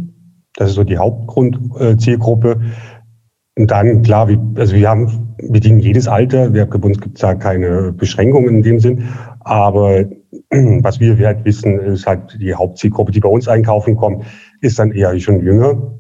Das 0.56 0.69
ist 0.69 0.75
so 0.75 0.84
die 0.84 0.98
Hauptgrundzielgruppe. 0.98 2.62
Und 3.58 3.72
dann, 3.72 4.04
klar, 4.04 4.28
wir, 4.28 4.40
also 4.56 4.75
wir 4.75 4.88
haben, 4.88 5.36
bedienen 5.50 5.80
jedes 5.80 6.08
Alter. 6.08 6.54
Wir, 6.54 6.66
bei 6.66 6.80
uns 6.80 7.00
gibt 7.00 7.18
es 7.18 7.22
da 7.22 7.36
keine 7.36 7.92
Beschränkungen 7.92 8.56
in 8.56 8.62
dem 8.62 8.80
Sinn. 8.80 9.04
Aber 9.40 10.06
was 10.50 11.00
wir 11.00 11.18
halt 11.25 11.44
wissen, 11.46 11.80
ist 11.80 12.06
halt 12.06 12.38
die 12.39 12.53
Hauptzielgruppe, 12.53 13.12
die 13.12 13.20
bei 13.20 13.30
uns 13.30 13.48
einkaufen 13.48 13.96
kommt, 13.96 14.25
ist 14.62 14.80
dann 14.80 14.91
eher 14.91 15.18
schon 15.20 15.44
jünger. 15.44 15.94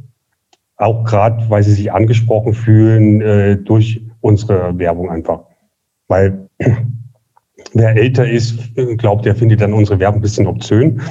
Auch 0.77 1.03
gerade, 1.03 1.49
weil 1.49 1.63
sie 1.63 1.73
sich 1.73 1.91
angesprochen 1.91 2.53
fühlen 2.53 3.21
äh, 3.21 3.57
durch 3.57 4.06
unsere 4.27 4.77
Werbung 4.77 5.09
einfach. 5.09 5.45
Weil 6.07 6.49
wer 7.73 7.95
älter 7.95 8.29
ist, 8.29 8.59
glaubt, 8.97 9.25
der 9.25 9.35
findet 9.35 9.61
dann 9.61 9.73
unsere 9.73 9.99
Werbung 9.99 10.19
ein 10.19 10.21
bisschen 10.21 10.47
obszön 10.47 11.01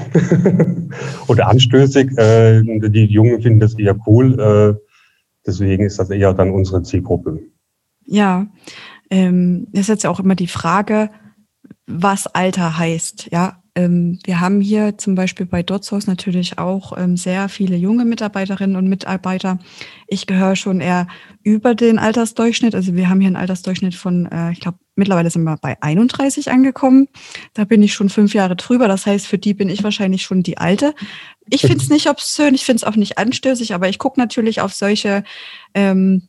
oder 1.29 1.49
anstößig. 1.49 2.17
Äh, 2.19 2.63
die 2.63 3.07
Jungen 3.07 3.41
finden 3.43 3.61
das 3.61 3.75
eher 3.75 3.97
cool. 4.07 4.39
Äh, 4.39 4.91
deswegen 5.47 5.85
ist 5.85 5.99
das 5.99 6.11
eher 6.11 6.35
dann 6.35 6.51
unsere 6.51 6.83
Zielgruppe. 6.83 7.41
Ja, 8.05 8.47
ähm, 9.11 9.69
ist 9.73 9.89
jetzt 9.89 10.07
auch 10.07 10.21
immer 10.21 10.35
die 10.35 10.47
Frage, 10.47 11.11
was 11.87 12.27
Alter 12.27 12.79
heißt. 12.79 13.29
Ja, 13.33 13.63
wir 13.77 14.41
haben 14.41 14.63
hier 14.63 14.97
zum 14.97 15.15
Beispiel 15.15 15.45
bei 15.45 15.63
Dotzhaus 15.63 16.07
natürlich 16.07 16.59
auch 16.59 16.97
ähm, 16.97 17.19
sehr 17.19 17.51
viele 17.51 17.77
junge 17.77 18.07
Mitarbeiterinnen 18.07 18.75
und 18.75 18.89
Mitarbeiter. 18.89 19.59
Ich 20.07 20.27
gehöre 20.27 20.57
schon 20.57 20.81
eher 20.81 21.07
über 21.43 21.75
den 21.75 21.99
Altersdurchschnitt. 21.99 22.75
Also 22.75 22.95
wir 22.95 23.11
haben 23.11 23.21
hier 23.21 23.27
einen 23.27 23.37
Altersdurchschnitt 23.37 23.95
von, 23.95 24.27
äh, 24.33 24.53
ich 24.53 24.61
glaube, 24.61 24.79
mittlerweile 24.95 25.29
sind 25.29 25.45
wir 25.45 25.59
bei 25.59 25.77
31 25.83 26.51
angekommen. 26.51 27.09
Da 27.53 27.65
bin 27.65 27.83
ich 27.83 27.93
schon 27.93 28.09
fünf 28.09 28.33
Jahre 28.33 28.57
drüber. 28.57 28.89
Das 28.89 29.05
heißt, 29.05 29.27
für 29.27 29.37
die 29.37 29.53
bin 29.53 29.69
ich 29.69 29.85
wahrscheinlich 29.85 30.23
schon 30.23 30.43
die 30.43 30.57
Alte. 30.57 30.95
Ich 31.51 31.61
finde 31.67 31.77
es 31.77 31.91
nicht 31.91 32.09
obszön, 32.09 32.55
ich 32.55 32.65
finde 32.65 32.79
es 32.79 32.85
auch 32.85 32.97
nicht 32.97 33.19
anstößig, 33.19 33.75
aber 33.75 33.91
ich 33.91 33.99
gucke 33.99 34.19
natürlich 34.19 34.63
auf 34.63 34.73
solche 34.73 35.23
ähm, 35.75 36.29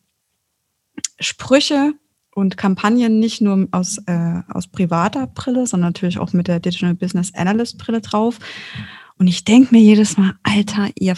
Sprüche 1.22 1.94
und 2.38 2.56
Kampagnen 2.56 3.20
nicht 3.20 3.42
nur 3.42 3.68
aus, 3.72 3.98
äh, 4.06 4.42
aus 4.50 4.68
privater 4.68 5.26
Brille, 5.26 5.66
sondern 5.66 5.90
natürlich 5.90 6.20
auch 6.20 6.34
mit 6.34 6.48
der 6.48 6.60
Digital 6.60 6.94
Business 6.94 7.34
Analyst 7.34 7.80
Brille 7.80 8.00
drauf. 8.00 8.38
Und 9.18 9.26
ich 9.26 9.44
denke 9.44 9.74
mir 9.74 9.82
jedes 9.82 10.18
Mal, 10.18 10.36
Alter, 10.44 10.90
ihr, 11.00 11.16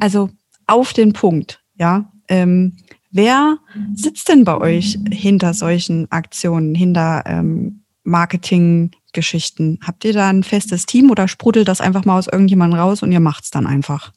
also 0.00 0.28
auf 0.66 0.92
den 0.92 1.14
Punkt, 1.14 1.64
ja. 1.76 2.12
Ähm, 2.28 2.76
wer 3.10 3.56
sitzt 3.94 4.28
denn 4.28 4.44
bei 4.44 4.58
euch 4.58 4.98
hinter 5.10 5.54
solchen 5.54 6.12
Aktionen, 6.12 6.74
hinter 6.74 7.22
ähm, 7.24 7.80
Marketing-Geschichten? 8.02 9.78
Habt 9.82 10.04
ihr 10.04 10.12
da 10.12 10.28
ein 10.28 10.42
festes 10.42 10.84
Team 10.84 11.10
oder 11.10 11.26
sprudelt 11.26 11.68
das 11.68 11.80
einfach 11.80 12.04
mal 12.04 12.18
aus 12.18 12.28
irgendjemandem 12.28 12.78
raus 12.78 13.02
und 13.02 13.12
ihr 13.12 13.20
macht's 13.20 13.50
dann 13.50 13.66
einfach? 13.66 14.12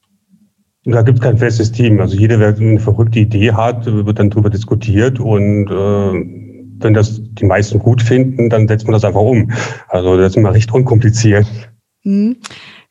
Da 0.90 1.02
gibt 1.02 1.18
es 1.18 1.24
kein 1.24 1.38
festes 1.38 1.72
Team. 1.72 2.00
Also 2.00 2.16
jeder, 2.16 2.40
wer 2.40 2.56
eine 2.56 2.80
verrückte 2.80 3.20
Idee 3.20 3.52
hat, 3.52 3.86
wird 3.86 4.20
dann 4.20 4.30
darüber 4.30 4.50
diskutiert 4.50 5.20
und 5.20 5.68
äh, 5.68 6.48
wenn 6.80 6.94
das 6.94 7.20
die 7.22 7.46
meisten 7.46 7.80
gut 7.80 8.02
finden, 8.02 8.50
dann 8.50 8.70
setzt 8.70 8.86
man 8.86 8.94
das 8.94 9.04
einfach 9.04 9.20
um. 9.20 9.52
Also 9.90 10.16
das 10.16 10.32
ist 10.32 10.38
immer 10.38 10.54
recht 10.54 10.72
unkompliziert. 10.72 11.46
Hm. 12.04 12.38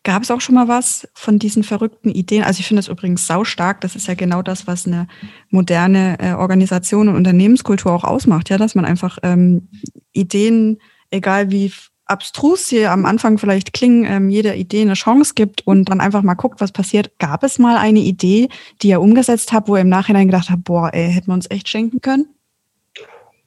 Gab 0.03 0.23
es 0.23 0.31
auch 0.31 0.41
schon 0.41 0.55
mal 0.55 0.69
was 0.69 1.09
von 1.15 1.39
diesen 1.39 1.65
verrückten 1.65 2.11
Ideen? 2.11 2.45
Also 2.45 2.61
ich 2.61 2.67
finde 2.67 2.81
das 2.81 2.89
übrigens 2.89 3.27
saustark. 3.27 3.81
Das 3.81 3.97
ist 3.97 4.07
ja 4.07 4.15
genau 4.15 4.43
das, 4.43 4.67
was 4.67 4.87
eine 4.87 5.09
moderne 5.49 6.19
äh, 6.21 6.33
Organisation 6.35 7.09
und 7.09 7.17
Unternehmenskultur 7.17 7.93
auch 7.93 8.05
ausmacht, 8.05 8.51
ja, 8.51 8.59
dass 8.59 8.75
man 8.75 8.85
einfach 8.85 9.19
ähm, 9.23 9.69
Ideen, 10.13 10.79
egal 11.11 11.51
wie 11.51 11.73
abstrus 12.07 12.69
sie 12.69 12.87
am 12.87 13.05
Anfang 13.05 13.39
vielleicht 13.39 13.73
klingen, 13.73 14.05
ähm, 14.05 14.31
jeder 14.31 14.55
Idee 14.55 14.83
eine 14.83 14.95
Chance 14.95 15.35
gibt 15.35 15.67
und 15.67 15.89
dann 15.89 16.01
einfach 16.01 16.23
mal 16.23 16.35
guckt, 16.35 16.61
was 16.61 16.73
passiert. 16.73 17.19
Gab 17.19 17.43
es 17.43 17.59
mal 17.59 17.77
eine 17.77 17.99
Idee, 17.99 18.49
die 18.83 18.89
ihr 18.89 19.01
umgesetzt 19.01 19.53
habt, 19.53 19.69
wo 19.69 19.77
ihr 19.77 19.83
im 19.83 19.89
Nachhinein 19.89 20.29
gedacht 20.29 20.51
habt, 20.51 20.65
boah, 20.65 20.91
ey, 20.93 21.13
hätten 21.13 21.29
wir 21.29 21.35
uns 21.35 21.51
echt 21.51 21.69
schenken 21.69 22.01
können? 22.01 22.27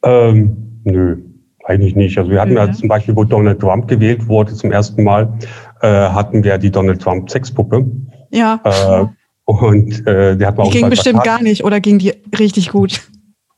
Ähm, 0.03 0.81
nö, 0.83 1.17
eigentlich 1.65 1.95
nicht. 1.95 2.17
Also 2.17 2.31
wir 2.31 2.41
hatten 2.41 2.53
ja 2.55 2.71
zum 2.71 2.89
Beispiel, 2.89 3.15
wo 3.15 3.23
Donald 3.23 3.59
Trump 3.59 3.87
gewählt 3.87 4.27
wurde 4.27 4.53
zum 4.53 4.71
ersten 4.71 5.03
Mal, 5.03 5.33
äh, 5.81 5.87
hatten 5.87 6.43
wir 6.43 6.57
die 6.57 6.71
Donald 6.71 7.01
Trump 7.01 7.29
Sexpuppe. 7.29 7.85
Ja. 8.31 8.59
Äh, 8.63 9.05
und 9.45 10.05
äh, 10.05 10.37
der 10.37 10.47
hat 10.47 10.57
Die 10.65 10.69
ging 10.69 10.89
bestimmt 10.89 11.23
gar 11.23 11.41
nicht 11.41 11.63
oder 11.63 11.79
ging 11.79 11.97
die 11.97 12.13
richtig 12.37 12.69
gut? 12.69 13.01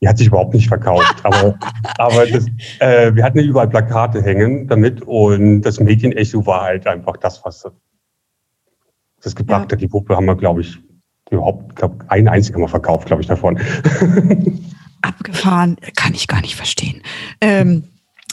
Die 0.02 0.08
hat 0.08 0.18
sich 0.18 0.26
überhaupt 0.26 0.52
nicht 0.52 0.68
verkauft. 0.68 1.14
aber 1.22 1.54
aber 1.98 2.26
das, 2.26 2.46
äh, 2.80 3.14
wir 3.14 3.22
hatten 3.22 3.38
überall 3.38 3.68
Plakate 3.68 4.20
hängen 4.22 4.66
damit 4.66 5.00
und 5.02 5.62
das 5.62 5.78
Medienecho 5.78 6.44
war 6.44 6.62
halt 6.62 6.86
einfach 6.86 7.16
das, 7.16 7.42
was 7.44 7.64
das 9.22 9.36
gebracht 9.36 9.70
ja. 9.70 9.76
hat. 9.76 9.80
Die 9.80 9.86
Puppe 9.88 10.16
haben 10.16 10.26
wir, 10.26 10.34
glaube 10.34 10.62
ich, 10.62 10.78
überhaupt, 11.30 11.76
glaube 11.76 12.04
ein 12.08 12.28
einziger 12.28 12.58
Mal 12.58 12.68
verkauft, 12.68 13.06
glaube 13.06 13.22
ich, 13.22 13.28
davon. 13.28 13.58
Abgefahren, 15.02 15.76
kann 15.96 16.14
ich 16.14 16.28
gar 16.28 16.40
nicht 16.40 16.56
verstehen. 16.56 17.02
Ähm, 17.40 17.84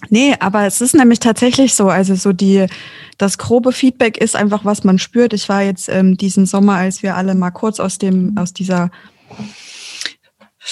nee, 0.09 0.35
aber 0.39 0.65
es 0.65 0.81
ist 0.81 0.95
nämlich 0.95 1.19
tatsächlich 1.19 1.73
so, 1.73 1.89
also 1.89 2.15
so 2.15 2.33
die, 2.33 2.65
das 3.17 3.37
grobe 3.37 3.71
Feedback 3.71 4.17
ist 4.17 4.35
einfach, 4.35 4.65
was 4.65 4.83
man 4.83 4.99
spürt. 4.99 5.33
Ich 5.33 5.49
war 5.49 5.61
jetzt 5.61 5.89
ähm, 5.89 6.17
diesen 6.17 6.45
Sommer, 6.45 6.75
als 6.75 7.01
wir 7.03 7.15
alle 7.15 7.35
mal 7.35 7.51
kurz 7.51 7.79
aus 7.79 7.97
dem, 7.97 8.37
aus 8.37 8.53
dieser 8.53 8.91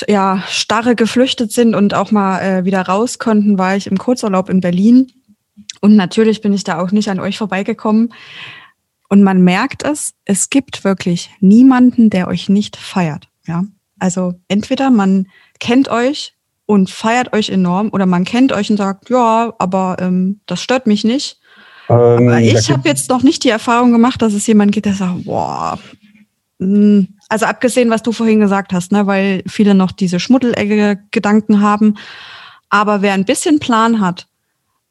ja, 0.07 0.43
Starre 0.47 0.95
geflüchtet 0.95 1.51
sind 1.51 1.75
und 1.75 1.93
auch 1.93 2.11
mal 2.11 2.39
äh, 2.39 2.65
wieder 2.65 2.81
raus 2.81 3.19
konnten, 3.19 3.57
war 3.57 3.75
ich 3.75 3.87
im 3.87 3.97
Kurzurlaub 3.97 4.49
in 4.49 4.61
Berlin. 4.61 5.11
Und 5.81 5.95
natürlich 5.95 6.41
bin 6.41 6.53
ich 6.53 6.63
da 6.63 6.79
auch 6.79 6.91
nicht 6.91 7.09
an 7.09 7.19
euch 7.19 7.37
vorbeigekommen. 7.37 8.13
Und 9.09 9.23
man 9.23 9.41
merkt 9.41 9.83
es, 9.83 10.13
es 10.25 10.49
gibt 10.49 10.83
wirklich 10.83 11.29
niemanden, 11.39 12.09
der 12.09 12.27
euch 12.27 12.49
nicht 12.49 12.75
feiert. 12.75 13.29
Ja, 13.45 13.63
also 13.99 14.33
entweder 14.49 14.89
man 14.89 15.27
kennt 15.59 15.89
euch 15.89 16.33
und 16.65 16.89
feiert 16.89 17.33
euch 17.33 17.49
enorm 17.49 17.89
oder 17.91 18.05
man 18.05 18.25
kennt 18.25 18.51
euch 18.51 18.69
und 18.69 18.77
sagt, 18.77 19.09
ja, 19.09 19.53
aber 19.57 19.97
ähm, 19.99 20.41
das 20.45 20.61
stört 20.61 20.85
mich 20.85 21.05
nicht. 21.05 21.39
Ähm, 21.89 22.27
aber 22.27 22.41
ich 22.41 22.69
habe 22.69 22.87
jetzt 22.87 23.09
noch 23.09 23.23
nicht 23.23 23.45
die 23.45 23.49
Erfahrung 23.49 23.93
gemacht, 23.93 24.21
dass 24.21 24.33
es 24.33 24.45
jemand 24.45 24.73
gibt, 24.73 24.85
der 24.85 24.93
sagt, 24.93 25.23
boah, 25.23 25.79
also 26.59 27.45
abgesehen, 27.45 27.89
was 27.89 28.01
du 28.01 28.11
vorhin 28.11 28.39
gesagt 28.39 28.73
hast, 28.73 28.91
ne, 28.91 29.05
weil 29.05 29.43
viele 29.47 29.75
noch 29.75 29.91
diese 29.91 30.19
Schmuddelecke-Gedanken 30.19 31.61
haben. 31.61 31.95
Aber 32.69 33.01
wer 33.01 33.13
ein 33.13 33.25
bisschen 33.25 33.59
Plan 33.59 34.01
hat, 34.01 34.27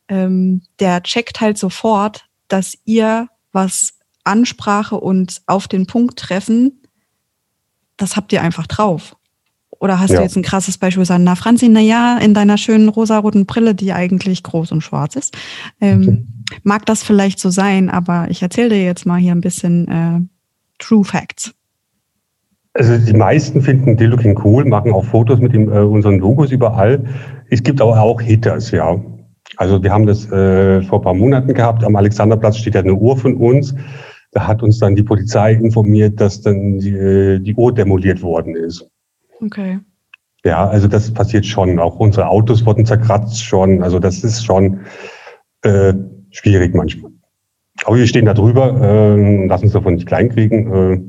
ähm, 0.08 0.62
der 0.78 1.02
checkt 1.02 1.40
halt 1.40 1.58
sofort, 1.58 2.26
dass 2.48 2.78
ihr 2.84 3.28
was 3.52 3.94
Ansprache 4.22 4.96
und 4.96 5.42
auf 5.46 5.66
den 5.66 5.86
Punkt 5.86 6.18
treffen, 6.18 6.82
das 7.96 8.16
habt 8.16 8.32
ihr 8.32 8.42
einfach 8.42 8.66
drauf. 8.66 9.16
Oder 9.78 9.98
hast 9.98 10.10
ja. 10.10 10.18
du 10.18 10.22
jetzt 10.22 10.36
ein 10.36 10.42
krasses 10.42 10.78
Beispiel 10.78 11.04
sagen, 11.04 11.24
na 11.24 11.34
Franzi, 11.34 11.68
na 11.68 11.80
ja, 11.80 12.16
in 12.18 12.32
deiner 12.32 12.56
schönen 12.58 12.88
rosaroten 12.88 13.44
Brille, 13.46 13.74
die 13.74 13.92
eigentlich 13.92 14.42
groß 14.42 14.72
und 14.72 14.82
schwarz 14.82 15.16
ist, 15.16 15.36
ähm, 15.80 16.02
okay. 16.02 16.60
mag 16.62 16.86
das 16.86 17.02
vielleicht 17.02 17.40
so 17.40 17.50
sein, 17.50 17.90
aber 17.90 18.28
ich 18.30 18.42
erzähle 18.42 18.70
dir 18.70 18.84
jetzt 18.84 19.04
mal 19.04 19.18
hier 19.18 19.32
ein 19.32 19.40
bisschen 19.40 19.88
äh, 19.88 20.20
True 20.78 21.04
Facts. 21.04 21.54
Also 22.74 22.98
die 22.98 23.16
meisten 23.16 23.62
finden 23.62 23.96
Looking 23.98 24.38
cool, 24.44 24.64
machen 24.66 24.92
auch 24.92 25.04
Fotos 25.04 25.40
mit 25.40 25.54
dem, 25.54 25.72
äh, 25.72 25.78
unseren 25.78 26.18
Logos 26.18 26.52
überall. 26.52 27.02
Es 27.48 27.62
gibt 27.62 27.80
aber 27.80 28.00
auch 28.00 28.20
Hitters, 28.20 28.70
ja. 28.70 29.00
Also 29.56 29.82
wir 29.82 29.92
haben 29.92 30.06
das 30.06 30.30
äh, 30.30 30.82
vor 30.82 31.00
ein 31.00 31.04
paar 31.04 31.14
Monaten 31.14 31.54
gehabt. 31.54 31.84
Am 31.84 31.96
Alexanderplatz 31.96 32.58
steht 32.58 32.74
ja 32.74 32.82
eine 32.82 32.94
Uhr 32.94 33.16
von 33.16 33.36
uns. 33.36 33.74
Da 34.32 34.46
hat 34.46 34.62
uns 34.62 34.78
dann 34.78 34.94
die 34.94 35.02
Polizei 35.02 35.52
informiert, 35.52 36.20
dass 36.20 36.42
dann 36.42 36.78
die, 36.78 36.90
äh, 36.90 37.38
die 37.38 37.54
Uhr 37.54 37.72
demoliert 37.72 38.20
worden 38.20 38.54
ist. 38.54 38.86
Okay. 39.40 39.78
Ja, 40.44 40.68
also 40.68 40.88
das 40.88 41.12
passiert 41.12 41.46
schon. 41.46 41.78
Auch 41.78 41.98
unsere 41.98 42.28
Autos 42.28 42.66
wurden 42.66 42.84
zerkratzt 42.84 43.42
schon. 43.42 43.82
Also 43.82 43.98
das 43.98 44.22
ist 44.22 44.44
schon 44.44 44.80
äh, 45.62 45.94
schwierig 46.30 46.74
manchmal. 46.74 47.12
Aber 47.86 47.98
wir 47.98 48.06
stehen 48.08 48.24
da 48.24 48.34
drüber, 48.34 48.80
äh, 48.80 49.46
lassen 49.46 49.64
uns 49.64 49.72
davon 49.72 49.94
nicht 49.94 50.08
kleinkriegen. 50.08 50.72
Äh, 50.74 51.00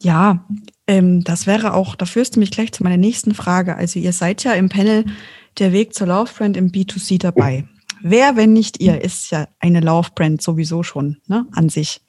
ja, 0.00 0.46
ähm, 0.86 1.22
das 1.22 1.46
wäre 1.46 1.74
auch, 1.74 1.96
da 1.96 2.06
führst 2.06 2.34
du 2.34 2.40
mich 2.40 2.50
gleich 2.50 2.72
zu 2.72 2.82
meiner 2.82 2.96
nächsten 2.96 3.34
Frage. 3.34 3.76
Also 3.76 3.98
ihr 4.00 4.14
seid 4.14 4.42
ja 4.42 4.54
im 4.54 4.70
Panel 4.70 5.04
der 5.58 5.72
Weg 5.72 5.92
zur 5.92 6.06
Laufbrand 6.06 6.56
im 6.56 6.70
B2C 6.70 7.20
dabei. 7.20 7.66
Wer, 8.00 8.36
wenn 8.36 8.54
nicht 8.54 8.80
ihr, 8.80 9.02
ist 9.02 9.30
ja 9.30 9.48
eine 9.60 9.80
Laufbrand 9.80 10.40
sowieso 10.40 10.82
schon 10.82 11.18
ne, 11.26 11.46
an 11.52 11.68
sich. 11.68 12.00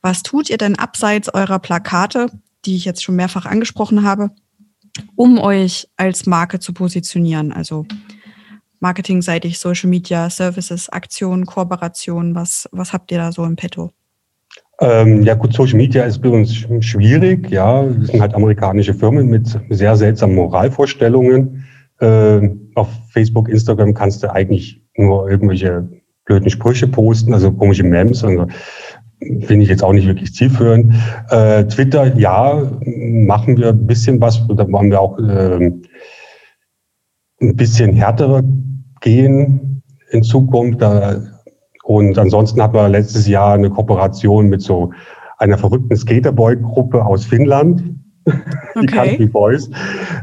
Was 0.00 0.22
tut 0.22 0.48
ihr 0.48 0.56
denn 0.56 0.76
abseits 0.76 1.28
eurer 1.34 1.58
Plakate, 1.58 2.30
die 2.64 2.76
ich 2.76 2.84
jetzt 2.84 3.02
schon 3.02 3.16
mehrfach 3.16 3.46
angesprochen 3.46 4.04
habe, 4.04 4.30
um 5.16 5.38
euch 5.38 5.88
als 5.96 6.26
Marke 6.26 6.60
zu 6.60 6.72
positionieren? 6.72 7.52
Also 7.52 7.86
marketingseitig, 8.80 9.58
Social 9.58 9.90
Media, 9.90 10.30
Services, 10.30 10.88
Aktionen, 10.88 11.46
Kooperationen, 11.46 12.34
was, 12.34 12.68
was 12.72 12.92
habt 12.92 13.10
ihr 13.12 13.18
da 13.18 13.32
so 13.32 13.44
im 13.44 13.56
Petto? 13.56 13.92
Ähm, 14.80 15.22
ja 15.22 15.34
gut, 15.34 15.54
Social 15.54 15.76
Media 15.76 16.04
ist 16.04 16.20
bei 16.20 16.28
uns 16.28 16.54
schwierig. 16.80 17.50
Ja, 17.50 17.84
wir 17.84 18.06
sind 18.06 18.20
halt 18.20 18.34
amerikanische 18.34 18.92
Firmen 18.92 19.28
mit 19.28 19.58
sehr 19.70 19.96
seltsamen 19.96 20.36
Moralvorstellungen. 20.36 21.64
Äh, 22.00 22.50
auf 22.74 22.88
Facebook, 23.10 23.48
Instagram 23.48 23.94
kannst 23.94 24.22
du 24.22 24.30
eigentlich 24.30 24.82
nur 24.96 25.30
irgendwelche 25.30 25.88
blöden 26.26 26.50
Sprüche 26.50 26.86
posten, 26.86 27.32
also 27.32 27.50
komische 27.52 27.84
Memes. 27.84 28.22
Also 28.22 28.48
finde 29.20 29.62
ich 29.62 29.70
jetzt 29.70 29.82
auch 29.82 29.94
nicht 29.94 30.06
wirklich 30.06 30.34
zielführend. 30.34 30.94
Äh, 31.30 31.64
Twitter, 31.64 32.14
ja, 32.16 32.62
machen 32.84 33.56
wir 33.56 33.70
ein 33.70 33.86
bisschen 33.86 34.20
was. 34.20 34.46
Da 34.46 34.70
wollen 34.70 34.90
wir 34.90 35.00
auch 35.00 35.18
äh, 35.18 35.72
ein 37.40 37.56
bisschen 37.56 37.94
härter 37.94 38.42
gehen 39.00 39.82
in 40.10 40.22
Zukunft. 40.22 40.82
Und 41.84 42.18
ansonsten 42.18 42.62
hatten 42.62 42.74
wir 42.74 42.88
letztes 42.88 43.26
Jahr 43.28 43.54
eine 43.54 43.70
Kooperation 43.70 44.48
mit 44.48 44.62
so 44.62 44.92
einer 45.38 45.58
verrückten 45.58 45.96
Skaterboy-Gruppe 45.96 47.04
aus 47.04 47.24
Finnland. 47.24 47.82
die 48.26 48.32
okay. 48.74 48.86
Country 48.86 49.26
Boys. 49.26 49.70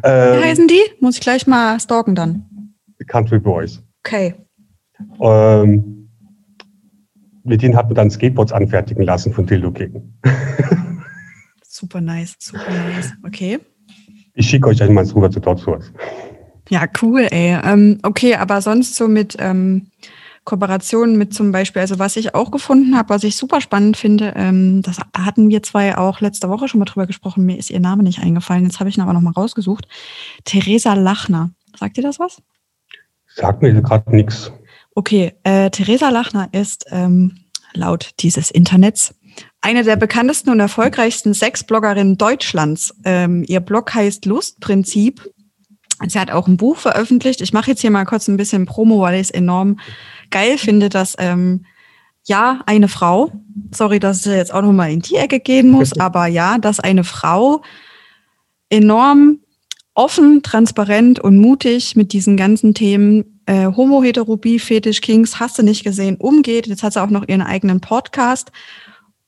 Ähm, 0.04 0.40
Wie 0.40 0.44
heißen 0.44 0.68
die? 0.68 0.82
Muss 1.00 1.16
ich 1.16 1.22
gleich 1.22 1.48
mal 1.48 1.80
stalken 1.80 2.16
dann. 2.16 2.74
Die 3.00 3.06
Country 3.06 3.40
Boys. 3.40 3.82
Okay. 4.06 4.36
Ähm, 5.22 6.10
mit 7.44 7.62
denen 7.62 7.76
hat 7.76 7.88
man 7.88 7.96
dann 7.96 8.12
Skateboards 8.12 8.52
anfertigen 8.52 9.04
lassen 9.04 9.34
von 9.34 9.46
Dildo 9.46 9.72
King. 9.72 10.14
super 11.64 12.02
nice, 12.02 12.36
super 12.40 12.72
nice. 12.72 13.14
Okay. 13.26 13.60
Ich 14.34 14.50
schicke 14.50 14.70
euch 14.70 14.82
einmal 14.82 15.06
rüber 15.06 15.30
zu 15.30 15.40
dort 15.40 15.60
Ja, 16.70 16.86
cool, 17.02 17.28
ey. 17.30 17.60
Ähm, 17.64 18.00
okay, 18.04 18.36
aber 18.36 18.62
sonst 18.62 18.96
so 18.96 19.08
mit 19.08 19.36
ähm, 19.40 19.88
Kooperationen 20.46 21.18
mit 21.18 21.34
zum 21.34 21.52
Beispiel, 21.52 21.82
also 21.82 22.00
was 22.00 22.16
ich 22.16 22.36
auch 22.36 22.52
gefunden 22.52 22.98
habe, 22.98 23.10
was 23.10 23.24
ich 23.24 23.36
super 23.36 23.62
spannend 23.62 23.96
finde, 23.96 24.34
ähm, 24.36 24.82
das 24.82 24.98
hatten 25.16 25.50
wir 25.50 25.64
zwei 25.64 25.98
auch 25.98 26.20
letzte 26.20 26.50
Woche 26.50 26.68
schon 26.68 26.80
mal 26.80 26.86
drüber 26.86 27.08
gesprochen, 27.08 27.46
mir 27.46 27.58
ist 27.58 27.70
ihr 27.70 27.80
Name 27.80 28.04
nicht 28.04 28.20
eingefallen, 28.20 28.66
jetzt 28.66 28.80
habe 28.80 28.90
ich 28.90 28.98
ihn 28.98 29.02
aber 29.02 29.14
nochmal 29.14 29.34
rausgesucht. 29.34 29.88
Theresa 30.46 30.94
Lachner. 30.94 31.52
Sagt 31.78 31.98
ihr 31.98 32.04
das 32.04 32.20
was? 32.20 32.42
Sagt 33.28 33.62
mir 33.62 33.74
gerade 33.82 34.16
nichts. 34.16 34.52
Okay, 34.96 35.34
äh, 35.44 35.70
Theresa 35.70 36.10
Lachner 36.10 36.50
ist 36.52 36.86
ähm, 36.92 37.38
laut 37.74 38.12
dieses 38.20 38.52
Internets 38.52 39.16
eine 39.62 39.84
der 39.84 39.96
bekanntesten 39.96 40.50
und 40.50 40.60
erfolgreichsten 40.60 41.34
Sexbloggerinnen 41.34 42.18
Deutschlands. 42.18 42.94
Ähm, 43.06 43.44
ihr 43.48 43.62
Blog 43.62 43.94
heißt 43.94 44.26
Lustprinzip. 44.26 45.33
Sie 46.08 46.20
hat 46.20 46.32
auch 46.32 46.48
ein 46.48 46.58
Buch 46.58 46.78
veröffentlicht. 46.78 47.42
Ich 47.42 47.54
mache 47.54 47.72
jetzt 47.72 47.82
hier 47.82 47.92
mal 47.92 48.06
kurz 48.06 48.28
ein 48.28 48.38
bisschen 48.38 48.66
Promo, 48.66 49.02
weil 49.02 49.16
ich 49.16 49.22
es 49.22 49.32
enorm 49.32 49.80
geil 50.32 50.58
finde, 50.58 50.90
dass 50.90 51.16
ähm, 51.20 51.66
ja 52.26 52.62
eine 52.66 52.88
Frau, 52.88 53.32
sorry, 53.72 54.00
dass 54.00 54.26
ich 54.26 54.32
jetzt 54.32 54.54
auch 54.54 54.62
nochmal 54.62 54.92
in 54.92 55.02
die 55.02 55.16
Ecke 55.16 55.40
gehen 55.40 55.70
muss, 55.70 55.98
aber 56.00 56.28
ja, 56.28 56.58
dass 56.58 56.80
eine 56.80 57.04
Frau 57.04 57.62
enorm 58.70 59.40
offen, 59.94 60.42
transparent 60.42 61.20
und 61.20 61.38
mutig 61.38 61.96
mit 61.96 62.14
diesen 62.14 62.36
ganzen 62.38 62.74
Themen 62.74 63.42
äh, 63.46 63.68
Homo, 63.68 64.02
Heterobie, 64.02 64.60
Fetisch, 64.60 65.02
Kings, 65.02 65.40
hast 65.40 65.60
du 65.60 65.64
nicht 65.64 65.84
gesehen, 65.84 66.16
umgeht. 66.18 66.68
Jetzt 66.68 66.82
hat 66.82 66.94
sie 66.94 67.02
auch 67.02 67.10
noch 67.10 67.28
ihren 67.28 67.42
eigenen 67.42 67.82
Podcast 67.82 68.52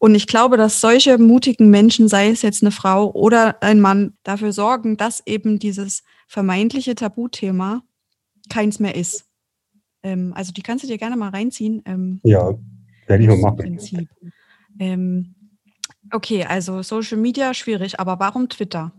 Und 0.06 0.14
ich 0.14 0.28
glaube, 0.28 0.56
dass 0.56 0.82
solche 0.82 1.18
mutigen 1.18 1.72
Menschen, 1.72 2.08
sei 2.08 2.30
es 2.30 2.44
jetzt 2.44 2.62
eine 2.62 2.70
Frau 2.70 3.12
oder 3.12 3.64
ein 3.64 3.82
Mann, 3.82 4.14
dafür 4.22 4.52
sorgen, 4.52 4.98
dass 4.98 5.24
eben 5.26 5.58
dieses 5.58 6.04
vermeintliche 6.28 6.94
Tabuthema 6.94 7.82
keins 8.48 8.80
mehr 8.80 8.94
ist. 8.94 9.26
Ähm, 10.04 10.32
also 10.36 10.54
die 10.54 10.62
kannst 10.62 10.84
du 10.84 10.88
dir 10.88 11.00
gerne 11.00 11.18
mal 11.18 11.30
reinziehen. 11.30 11.82
Ähm, 11.88 12.20
ja, 12.22 12.54
werde 13.08 13.24
ich 13.24 13.30
mal 13.30 13.40
machen. 13.40 13.80
Ähm, 14.78 15.34
okay, 16.12 16.44
also 16.44 16.84
Social 16.84 17.18
Media 17.18 17.56
schwierig, 17.56 18.00
aber 18.00 18.20
warum 18.20 18.48
Twitter? 18.48 18.92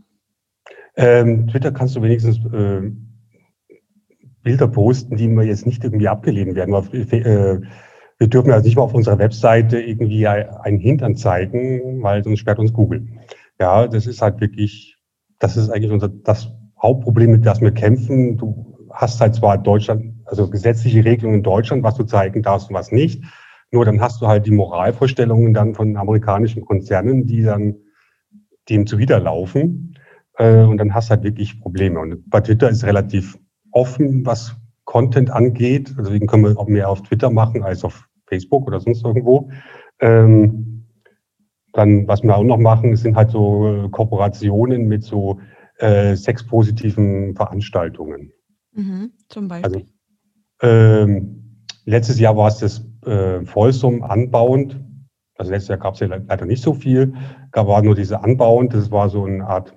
Ähm, 0.96 1.46
Twitter 1.46 1.70
kannst 1.70 1.94
du 1.94 2.02
wenigstens 2.02 2.38
äh, 2.52 2.82
Bilder 4.42 4.66
posten, 4.66 5.16
die 5.16 5.28
mir 5.28 5.44
jetzt 5.44 5.66
nicht 5.66 5.84
irgendwie 5.84 6.08
abgelehnt 6.08 6.56
werden. 6.56 6.74
Äh, 7.12 7.60
wir 8.18 8.28
dürfen 8.28 8.50
also 8.50 8.64
nicht 8.66 8.76
mal 8.76 8.82
auf 8.82 8.94
unserer 8.94 9.18
Webseite 9.18 9.78
irgendwie 9.80 10.26
einen 10.26 10.78
Hintern 10.78 11.16
zeigen, 11.16 12.02
weil 12.02 12.24
sonst 12.24 12.40
sperrt 12.40 12.58
uns 12.58 12.72
Google. 12.72 13.06
Ja, 13.60 13.86
das 13.86 14.06
ist 14.06 14.22
halt 14.22 14.40
wirklich, 14.40 14.96
das 15.38 15.56
ist 15.56 15.70
eigentlich 15.70 15.92
unser, 15.92 16.08
das 16.08 16.50
Hauptproblem, 16.80 17.30
mit 17.30 17.46
das 17.46 17.60
wir 17.60 17.72
kämpfen. 17.72 18.36
Du 18.36 18.88
hast 18.90 19.20
halt 19.20 19.34
zwar 19.34 19.58
Deutschland, 19.58 20.14
also 20.24 20.48
gesetzliche 20.48 21.04
Regelungen 21.04 21.38
in 21.38 21.42
Deutschland, 21.42 21.82
was 21.82 21.96
du 21.96 22.04
zeigen 22.04 22.42
darfst 22.42 22.70
und 22.70 22.74
was 22.74 22.92
nicht. 22.92 23.22
Nur 23.70 23.84
dann 23.84 24.00
hast 24.00 24.22
du 24.22 24.26
halt 24.26 24.46
die 24.46 24.52
Moralvorstellungen 24.52 25.52
dann 25.52 25.74
von 25.74 25.96
amerikanischen 25.96 26.64
Konzernen, 26.64 27.26
die 27.26 27.42
dann 27.42 27.76
dem 28.68 28.86
zuwiderlaufen. 28.86 29.96
Äh, 30.38 30.62
und 30.62 30.78
dann 30.78 30.94
hast 30.94 31.08
du 31.08 31.14
halt 31.14 31.24
wirklich 31.24 31.60
Probleme. 31.60 32.00
Und 32.00 32.28
bei 32.30 32.40
Twitter 32.40 32.70
ist 32.70 32.84
relativ 32.84 33.38
offen, 33.72 34.24
was 34.24 34.56
Content 34.84 35.30
angeht. 35.30 35.90
Also 35.90 36.04
deswegen 36.04 36.26
können 36.26 36.44
wir 36.44 36.58
auch 36.58 36.68
mehr 36.68 36.88
auf 36.88 37.02
Twitter 37.02 37.30
machen 37.30 37.62
als 37.62 37.84
auf 37.84 38.05
Facebook 38.26 38.66
oder 38.66 38.80
sonst 38.80 39.04
irgendwo. 39.04 39.50
Ähm, 40.00 40.84
dann, 41.72 42.08
was 42.08 42.22
wir 42.22 42.36
auch 42.36 42.42
noch 42.42 42.58
machen, 42.58 42.96
sind 42.96 43.16
halt 43.16 43.30
so 43.30 43.66
äh, 43.68 43.88
Kooperationen 43.90 44.88
mit 44.88 45.04
so 45.04 45.40
äh, 45.78 46.16
sexpositiven 46.16 47.34
Veranstaltungen. 47.34 48.32
Mhm, 48.72 49.12
zum 49.28 49.48
Beispiel. 49.48 49.74
Also, 49.74 49.86
ähm, 50.62 51.64
letztes 51.84 52.18
Jahr 52.18 52.36
war 52.36 52.48
es 52.48 52.58
das 52.58 52.86
äh, 53.04 53.44
anbauend. 54.02 54.80
Also 55.38 55.52
letztes 55.52 55.68
Jahr 55.68 55.78
gab 55.78 55.94
es 55.94 56.00
ja 56.00 56.06
leider 56.06 56.46
nicht 56.46 56.62
so 56.62 56.72
viel. 56.72 57.14
Da 57.52 57.66
war 57.66 57.82
nur 57.82 57.94
diese 57.94 58.22
anbauend. 58.24 58.72
Das 58.72 58.90
war 58.90 59.10
so 59.10 59.24
eine 59.24 59.46
Art 59.46 59.76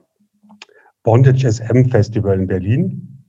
Bondage 1.03 1.51
SM 1.51 1.85
Festival 1.89 2.39
in 2.39 2.47
Berlin. 2.47 3.25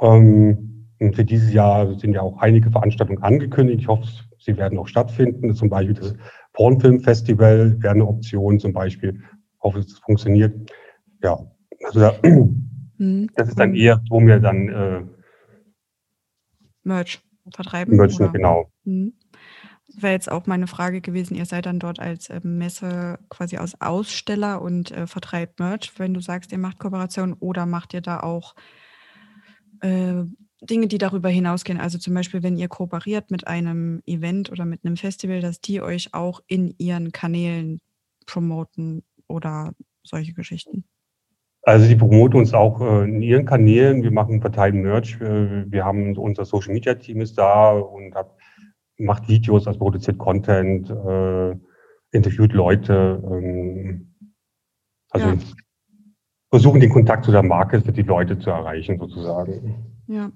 Ähm, 0.00 0.88
und 1.00 1.16
für 1.16 1.24
dieses 1.24 1.52
Jahr 1.52 1.98
sind 1.98 2.14
ja 2.14 2.22
auch 2.22 2.38
einige 2.38 2.70
Veranstaltungen 2.70 3.22
angekündigt. 3.22 3.80
Ich 3.80 3.88
hoffe, 3.88 4.06
sie 4.44 4.56
werden 4.56 4.78
auch 4.78 4.88
stattfinden. 4.88 5.54
Zum 5.54 5.68
Beispiel 5.68 5.94
das 5.94 6.14
Pornfilmfestival 6.52 7.82
wäre 7.82 7.94
eine 7.94 8.06
Option 8.06 8.58
zum 8.58 8.72
Beispiel. 8.72 9.20
Ich 9.56 9.60
hoffe, 9.60 9.80
es 9.80 9.98
funktioniert. 9.98 10.70
Ja, 11.22 11.38
also 11.84 12.00
da, 12.00 12.14
mhm. 12.98 13.30
das 13.34 13.48
ist 13.48 13.58
dann 13.58 13.74
eher, 13.74 14.00
wo 14.10 14.20
wir 14.20 14.40
dann 14.40 14.68
äh, 14.68 15.04
Merch 16.82 17.22
vertreiben. 17.52 17.96
Merch, 17.96 18.18
genau. 18.32 18.70
Mhm. 18.84 19.14
Das 19.86 20.02
wäre 20.02 20.12
jetzt 20.12 20.30
auch 20.30 20.46
meine 20.46 20.66
Frage 20.66 21.00
gewesen. 21.00 21.34
Ihr 21.34 21.46
seid 21.46 21.66
dann 21.66 21.78
dort 21.78 22.00
als 22.00 22.28
äh, 22.28 22.40
Messe 22.42 23.18
quasi 23.28 23.58
aus 23.58 23.80
Aussteller 23.80 24.60
und 24.60 24.90
äh, 24.90 25.06
vertreibt 25.06 25.60
Merch. 25.60 25.92
Wenn 25.98 26.14
du 26.14 26.20
sagst, 26.20 26.52
ihr 26.52 26.58
macht 26.58 26.78
Kooperation 26.78 27.34
oder 27.34 27.66
macht 27.66 27.94
ihr 27.94 28.00
da 28.00 28.20
auch 28.20 28.54
äh, 29.80 30.24
Dinge, 30.64 30.86
die 30.86 30.98
darüber 30.98 31.28
hinausgehen. 31.28 31.80
Also 31.80 31.98
zum 31.98 32.14
Beispiel, 32.14 32.42
wenn 32.42 32.56
ihr 32.56 32.68
kooperiert 32.68 33.30
mit 33.30 33.46
einem 33.46 34.02
Event 34.06 34.50
oder 34.50 34.64
mit 34.64 34.84
einem 34.84 34.96
Festival, 34.96 35.40
dass 35.40 35.60
die 35.60 35.80
euch 35.80 36.14
auch 36.14 36.40
in 36.46 36.74
ihren 36.78 37.12
Kanälen 37.12 37.80
promoten 38.26 39.02
oder 39.28 39.72
solche 40.02 40.34
Geschichten. 40.34 40.84
Also 41.62 41.88
die 41.88 41.96
promoten 41.96 42.38
uns 42.38 42.52
auch 42.52 42.80
äh, 42.80 43.04
in 43.04 43.22
ihren 43.22 43.46
Kanälen. 43.46 44.02
Wir 44.02 44.10
machen 44.10 44.40
verteilen 44.40 44.82
Merch. 44.82 45.18
Äh, 45.20 45.70
wir 45.70 45.84
haben 45.84 46.16
unser 46.16 46.44
Social 46.44 46.74
Media 46.74 46.94
Team 46.94 47.20
ist 47.20 47.38
da 47.38 47.70
und 47.72 48.14
hat, 48.14 48.30
macht 48.98 49.28
Videos, 49.28 49.66
also 49.66 49.78
produziert 49.78 50.18
Content, 50.18 50.90
äh, 50.90 51.56
interviewt 52.10 52.52
Leute. 52.52 53.22
Ähm, 53.24 54.14
also 55.10 55.28
ja 55.28 55.34
versuchen, 56.54 56.78
den 56.78 56.90
Kontakt 56.90 57.24
zu 57.24 57.32
der 57.32 57.42
Marke 57.42 57.80
für 57.80 57.90
die 57.90 58.02
Leute 58.02 58.38
zu 58.38 58.48
erreichen, 58.48 58.96
sozusagen. 58.96 59.93
Ja, 60.06 60.30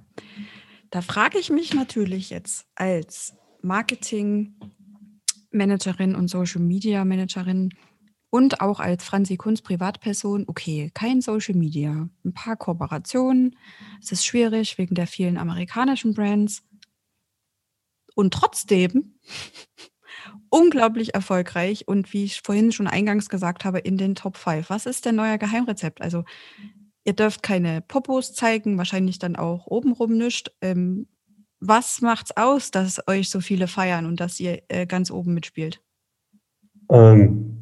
da 0.91 1.03
frage 1.03 1.39
ich 1.39 1.51
mich 1.51 1.75
natürlich 1.75 2.31
jetzt 2.31 2.67
als 2.75 3.35
Marketing-Managerin 3.63 6.15
und 6.15 6.29
Social 6.29 6.63
Media 6.63 7.05
Managerin 7.05 7.71
und 8.31 8.61
auch 8.61 8.81
als 8.81 9.05
Franzi 9.05 9.37
Kunz 9.37 9.63
Privatperson, 9.63 10.45
okay, 10.47 10.91
kein 10.93 11.21
Social 11.21 11.55
Media, 11.55 12.09
ein 12.25 12.35
paar 12.35 12.57
Kooperationen, 12.57 13.57
es 14.03 14.13
ist 14.13 14.27
schwierig 14.27 14.79
wegen 14.79 14.95
der 14.95 15.07
vielen 15.07 15.39
amerikanischen 15.39 16.15
Brands. 16.15 16.63
Und 18.15 18.35
trotzdem 18.35 19.15
unglaublich 20.51 21.15
erfolgreich 21.15 21.87
und 21.87 22.13
wie 22.13 22.25
ich 22.25 22.43
vorhin 22.43 22.73
schon 22.73 22.87
eingangs 22.87 23.29
gesagt 23.29 23.65
habe, 23.65 23.79
in 23.79 23.97
den 23.97 24.15
Top 24.15 24.37
5. 24.37 24.69
Was 24.71 24.87
ist 24.87 25.05
denn 25.05 25.15
neuer 25.15 25.39
Geheimrezept? 25.39 26.03
Also 26.03 26.25
ihr 27.09 27.15
dürft 27.15 27.43
keine 27.43 27.81
Popos 27.81 28.35
zeigen, 28.35 28.77
wahrscheinlich 28.77 29.19
dann 29.19 29.35
auch 29.35 29.67
obenrum 29.67 30.17
nischt. 30.19 30.51
Ähm, 30.61 31.07
was 31.59 32.03
macht's 32.03 32.37
aus, 32.37 32.71
dass 32.71 33.01
euch 33.09 33.31
so 33.31 33.41
viele 33.41 33.67
feiern 33.67 34.05
und 34.05 34.21
dass 34.21 34.39
ihr 34.39 34.61
äh, 34.69 34.87
ganz 34.87 35.11
oben 35.11 35.33
mitspielt? 35.35 35.81
Ähm, 36.91 37.57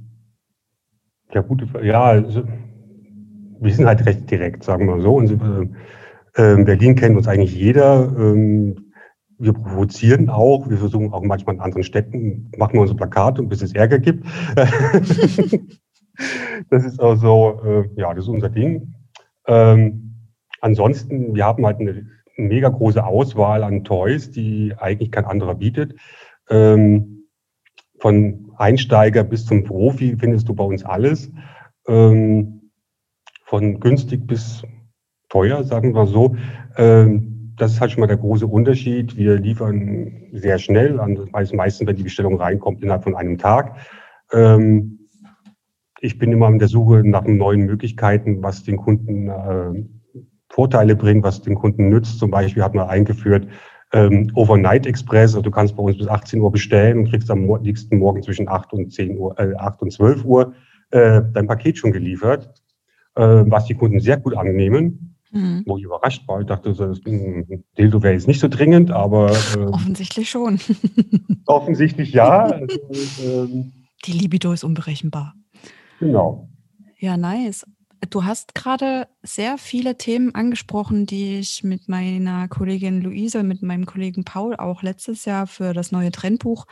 ja, 1.32 1.40
gute. 1.42 1.68
Ja, 1.82 2.02
also, 2.04 2.42
wir 3.61 3.72
sind 3.72 3.87
halt 3.87 4.04
recht 4.04 4.28
direkt, 4.30 4.64
sagen 4.64 4.87
wir 4.87 5.00
so. 5.00 5.14
Und, 5.14 5.30
äh, 5.30 6.56
Berlin 6.64 6.96
kennt 6.96 7.16
uns 7.16 7.28
eigentlich 7.28 7.54
jeder. 7.54 8.12
Ähm, 8.18 8.92
wir 9.38 9.52
provozieren 9.52 10.28
auch, 10.28 10.68
wir 10.68 10.78
versuchen 10.78 11.12
auch 11.12 11.22
manchmal 11.22 11.54
in 11.54 11.61
anderen 11.61 11.85
Städten, 11.85 12.50
machen 12.56 12.74
wir 12.74 12.80
unsere 12.80 12.96
Plakate, 12.96 13.44
bis 13.44 13.62
es 13.62 13.74
Ärger 13.74 14.00
gibt. 14.00 14.26
das 16.70 16.85
ist 16.85 17.00
also, 17.00 17.61
äh, 17.64 17.88
ja, 17.96 18.12
das 18.12 18.24
ist 18.24 18.28
unser 18.28 18.48
Ding. 18.48 18.95
Ähm, 19.46 20.14
ansonsten, 20.61 21.35
wir 21.35 21.44
haben 21.44 21.64
halt 21.64 21.80
eine, 21.80 22.06
mega 22.37 22.68
große 22.68 23.04
Auswahl 23.04 23.62
an 23.62 23.85
Toys, 23.85 24.30
die 24.30 24.74
eigentlich 24.78 25.11
kein 25.11 25.24
anderer 25.24 25.54
bietet. 25.54 25.94
Ähm, 26.50 27.24
von 27.98 28.52
Einsteiger 28.56 29.24
bis 29.24 29.46
zum 29.46 29.64
Profi 29.64 30.16
findest 30.18 30.48
du 30.48 30.54
bei 30.54 30.64
uns 30.64 30.85
alles. 30.85 31.30
Ähm, 31.88 32.70
von 33.44 33.80
günstig 33.80 34.26
bis 34.26 34.62
teuer, 35.28 35.64
sagen 35.64 35.94
wir 35.94 36.06
so. 36.06 36.37
Ähm, 36.76 37.54
das 37.56 37.72
ist 37.72 37.80
halt 37.80 37.92
schon 37.92 38.00
mal 38.00 38.06
der 38.06 38.18
große 38.18 38.46
Unterschied. 38.46 39.16
Wir 39.16 39.38
liefern 39.38 40.28
sehr 40.32 40.59
schnell, 40.59 41.00
also 41.00 41.26
meistens, 41.54 41.87
wenn 41.87 41.96
die 41.96 42.02
Bestellung 42.02 42.38
reinkommt, 42.38 42.82
innerhalb 42.82 43.04
von 43.04 43.16
einem 43.16 43.38
Tag. 43.38 43.76
Ähm, 44.32 44.95
ich 46.00 46.18
bin 46.18 46.32
immer 46.32 46.48
in 46.48 46.59
der 46.59 46.68
Suche 46.68 47.02
nach 47.04 47.24
neuen 47.24 47.62
Möglichkeiten, 47.62 48.42
was 48.42 48.64
den 48.64 48.76
Kunden 48.76 49.28
äh, 49.28 49.85
Vorteile 50.48 50.96
bringt, 50.96 51.24
was 51.24 51.42
den 51.42 51.54
Kunden 51.54 51.88
nützt. 51.88 52.18
Zum 52.18 52.30
Beispiel 52.30 52.62
hat 52.62 52.74
man 52.74 52.88
eingeführt 52.88 53.48
ähm, 53.92 54.30
Overnight 54.35 54.87
Express. 54.87 55.35
Also 55.35 55.42
du 55.42 55.50
kannst 55.50 55.76
bei 55.76 55.82
uns 55.82 55.98
bis 55.98 56.09
18 56.09 56.40
Uhr 56.40 56.52
bestellen 56.52 56.98
und 56.98 57.11
kriegst 57.11 57.30
am 57.30 57.46
nächsten 57.62 57.98
Morgen 57.98 58.22
zwischen 58.22 58.48
8 58.48 58.72
und 58.72 58.92
10 58.92 59.18
Uhr, 59.18 59.38
äh, 59.38 59.54
8 59.54 59.82
und 59.82 59.92
12 59.92 60.24
Uhr 60.24 60.54
äh, 60.90 61.22
dein 61.32 61.46
Paket 61.46 61.78
schon 61.78 61.92
geliefert, 61.92 62.52
äh, 63.14 63.22
was 63.22 63.66
die 63.66 63.74
Kunden 63.74 64.00
sehr 64.00 64.18
gut 64.18 64.37
annehmen 64.37 65.16
mhm. 65.37 65.62
wo 65.66 65.76
ich 65.76 65.85
überrascht 65.85 66.26
war. 66.26 66.40
Ich 66.40 66.46
dachte, 66.46 66.74
das 66.74 67.00
Dildo 67.00 68.02
wäre 68.02 68.14
jetzt 68.14 68.26
nicht 68.26 68.40
so 68.40 68.48
dringend, 68.48 68.90
aber. 68.90 69.30
Äh, 69.54 69.59
offensichtlich 69.66 70.30
schon. 70.30 70.59
offensichtlich 71.46 72.12
ja. 72.12 72.44
Also, 72.50 72.78
ähm, 73.24 73.72
Die 74.04 74.12
Libido 74.12 74.52
ist 74.52 74.64
unberechenbar. 74.64 75.35
Genau. 76.00 76.48
Ja, 76.98 77.16
nice. 77.16 77.66
Du 78.11 78.24
hast 78.24 78.54
gerade 78.54 79.09
sehr 79.22 79.59
viele 79.59 79.96
Themen 79.96 80.35
angesprochen, 80.35 81.06
die 81.06 81.38
ich 81.38 81.64
mit 81.64 81.88
meiner 81.88 82.46
Kollegin 82.48 83.00
Luise, 83.00 83.42
mit 83.42 83.62
meinem 83.62 83.87
Kollegen 83.87 84.24
Paul 84.24 84.56
auch 84.56 84.82
letztes 84.82 85.24
Jahr 85.24 85.46
für 85.46 85.72
das 85.72 85.92
neue 85.92 86.12
Trendbuch 86.12 86.66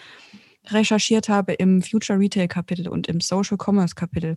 recherchiert 0.66 1.28
habe 1.28 1.52
im 1.54 1.82
Future 1.82 2.18
Retail 2.18 2.48
Kapitel 2.48 2.88
und 2.88 3.06
im 3.06 3.20
Social 3.20 3.58
Commerce 3.58 3.94
Kapitel. 3.94 4.36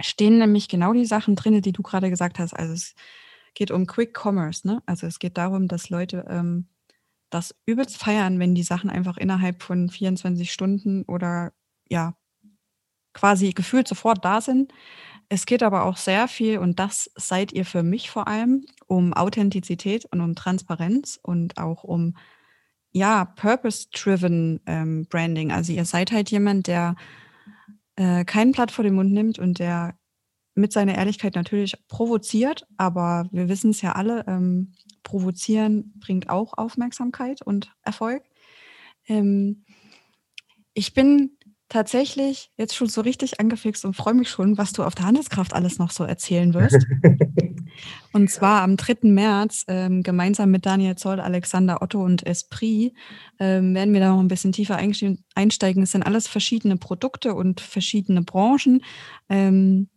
Stehen 0.00 0.38
nämlich 0.38 0.68
genau 0.68 0.92
die 0.92 1.04
Sachen 1.04 1.36
drin, 1.36 1.60
die 1.60 1.72
du 1.72 1.82
gerade 1.82 2.10
gesagt 2.10 2.38
hast. 2.38 2.54
Also 2.54 2.72
es 2.72 2.94
geht 3.54 3.70
um 3.70 3.86
Quick 3.86 4.18
Commerce. 4.18 4.66
Ne? 4.66 4.82
Also 4.86 5.06
es 5.06 5.18
geht 5.18 5.36
darum, 5.36 5.68
dass 5.68 5.90
Leute 5.90 6.24
ähm, 6.28 6.66
das 7.30 7.54
übelst 7.66 7.96
feiern, 7.96 8.38
wenn 8.38 8.54
die 8.54 8.62
Sachen 8.62 8.90
einfach 8.90 9.16
innerhalb 9.16 9.62
von 9.62 9.88
24 9.88 10.52
Stunden 10.52 11.02
oder 11.04 11.52
ja, 11.88 12.14
quasi 13.12 13.52
gefühlt 13.52 13.88
sofort 13.88 14.24
da 14.24 14.40
sind. 14.40 14.72
Es 15.28 15.46
geht 15.46 15.62
aber 15.62 15.84
auch 15.84 15.96
sehr 15.96 16.28
viel, 16.28 16.58
und 16.58 16.78
das 16.78 17.10
seid 17.16 17.52
ihr 17.52 17.64
für 17.64 17.82
mich 17.82 18.10
vor 18.10 18.28
allem, 18.28 18.66
um 18.86 19.14
Authentizität 19.14 20.04
und 20.06 20.20
um 20.20 20.34
Transparenz 20.34 21.18
und 21.22 21.56
auch 21.56 21.84
um 21.84 22.14
ja, 22.90 23.24
purpose-driven 23.24 24.60
ähm, 24.66 25.06
Branding. 25.08 25.50
Also 25.50 25.72
ihr 25.72 25.86
seid 25.86 26.12
halt 26.12 26.30
jemand, 26.30 26.66
der 26.66 26.96
äh, 27.96 28.24
kein 28.24 28.52
Blatt 28.52 28.70
vor 28.70 28.84
den 28.84 28.94
Mund 28.94 29.12
nimmt 29.12 29.38
und 29.38 29.58
der 29.58 29.94
mit 30.54 30.72
seiner 30.72 30.96
Ehrlichkeit 30.96 31.34
natürlich 31.34 31.74
provoziert, 31.88 32.66
aber 32.76 33.26
wir 33.32 33.48
wissen 33.48 33.70
es 33.70 33.80
ja 33.80 33.92
alle, 33.92 34.24
ähm, 34.26 34.72
provozieren 35.02 35.94
bringt 35.96 36.28
auch 36.28 36.58
Aufmerksamkeit 36.58 37.40
und 37.42 37.72
Erfolg. 37.82 38.22
Ähm, 39.08 39.64
ich 40.74 40.92
bin 40.94 41.38
tatsächlich 41.72 42.50
jetzt 42.58 42.76
schon 42.76 42.88
so 42.88 43.00
richtig 43.00 43.40
angefixt 43.40 43.86
und 43.86 43.96
freue 43.96 44.12
mich 44.12 44.28
schon, 44.28 44.58
was 44.58 44.72
du 44.72 44.84
auf 44.84 44.94
der 44.94 45.06
Handelskraft 45.06 45.54
alles 45.54 45.78
noch 45.78 45.90
so 45.90 46.04
erzählen 46.04 46.52
wirst. 46.52 46.86
und 48.12 48.30
zwar 48.30 48.60
am 48.60 48.76
3. 48.76 49.08
März, 49.08 49.64
ähm, 49.68 50.02
gemeinsam 50.02 50.50
mit 50.50 50.66
Daniel 50.66 50.96
Zoll, 50.96 51.18
Alexander 51.18 51.80
Otto 51.80 52.04
und 52.04 52.26
Esprit, 52.26 52.92
ähm, 53.40 53.74
werden 53.74 53.94
wir 53.94 54.00
da 54.00 54.10
noch 54.10 54.20
ein 54.20 54.28
bisschen 54.28 54.52
tiefer 54.52 54.76
einsteigen. 55.34 55.82
Es 55.82 55.92
sind 55.92 56.02
alles 56.02 56.28
verschiedene 56.28 56.76
Produkte 56.76 57.34
und 57.34 57.62
verschiedene 57.62 58.20
Branchen. 58.20 58.84
Ähm, 59.30 59.88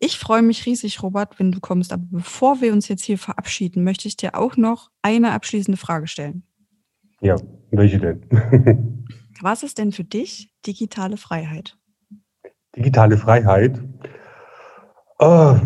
ich 0.00 0.18
freue 0.18 0.42
mich 0.42 0.66
riesig, 0.66 1.00
Robert, 1.02 1.38
wenn 1.38 1.52
du 1.52 1.60
kommst. 1.60 1.92
Aber 1.92 2.04
bevor 2.10 2.60
wir 2.60 2.72
uns 2.72 2.88
jetzt 2.88 3.04
hier 3.04 3.18
verabschieden, 3.18 3.84
möchte 3.84 4.08
ich 4.08 4.16
dir 4.16 4.34
auch 4.34 4.56
noch 4.56 4.90
eine 5.02 5.30
abschließende 5.30 5.78
Frage 5.78 6.08
stellen. 6.08 6.42
Ja, 7.20 7.36
welche 7.70 7.98
denn? 7.98 9.04
Was 9.40 9.62
ist 9.62 9.78
denn 9.78 9.92
für 9.92 10.04
dich 10.04 10.50
digitale 10.66 11.16
Freiheit? 11.16 11.76
Digitale 12.76 13.16
Freiheit? 13.16 13.80
Oh, 15.18 15.56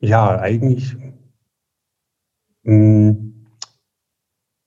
ja, 0.00 0.38
eigentlich. 0.40 0.96
Mh, 2.62 2.74
hm, 2.74 3.46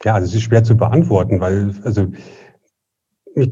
ja, 0.03 0.19
das 0.19 0.33
ist 0.33 0.41
schwer 0.41 0.63
zu 0.63 0.75
beantworten, 0.75 1.39
weil, 1.39 1.75
also, 1.83 2.11
ich, 3.35 3.51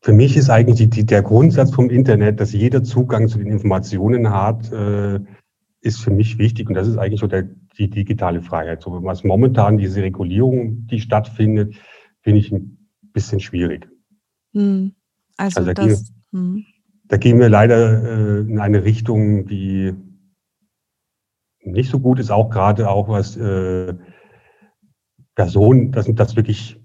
für 0.00 0.12
mich 0.12 0.36
ist 0.36 0.50
eigentlich 0.50 0.90
die, 0.90 1.06
der 1.06 1.22
Grundsatz 1.22 1.74
vom 1.74 1.90
Internet, 1.90 2.40
dass 2.40 2.52
jeder 2.52 2.82
Zugang 2.82 3.28
zu 3.28 3.38
den 3.38 3.46
Informationen 3.48 4.30
hat, 4.30 4.70
äh, 4.72 5.20
ist 5.80 6.00
für 6.00 6.10
mich 6.10 6.38
wichtig. 6.38 6.68
Und 6.68 6.74
das 6.74 6.88
ist 6.88 6.98
eigentlich 6.98 7.20
so 7.20 7.26
der, 7.26 7.48
die 7.78 7.90
digitale 7.90 8.42
Freiheit. 8.42 8.82
So 8.82 9.02
was 9.02 9.24
momentan 9.24 9.78
diese 9.78 10.02
Regulierung, 10.02 10.86
die 10.86 11.00
stattfindet, 11.00 11.76
finde 12.22 12.40
ich 12.40 12.52
ein 12.52 12.73
bisschen 13.14 13.40
schwierig. 13.40 13.88
Hm. 14.52 14.94
Also, 15.38 15.60
also, 15.60 15.72
da, 15.72 15.86
das, 15.86 16.04
gehen, 16.04 16.14
hm. 16.30 16.66
da 17.06 17.16
gehen 17.16 17.38
wir 17.38 17.48
leider 17.48 18.02
äh, 18.02 18.40
in 18.40 18.58
eine 18.58 18.84
Richtung, 18.84 19.46
die 19.46 19.94
nicht 21.60 21.90
so 21.90 21.98
gut 21.98 22.18
ist, 22.18 22.30
auch 22.30 22.50
gerade 22.50 22.90
auch 22.90 23.08
was 23.08 23.36
äh, 23.38 23.94
Personen, 25.34 25.92
dass, 25.92 26.06
dass 26.14 26.36
wirklich 26.36 26.78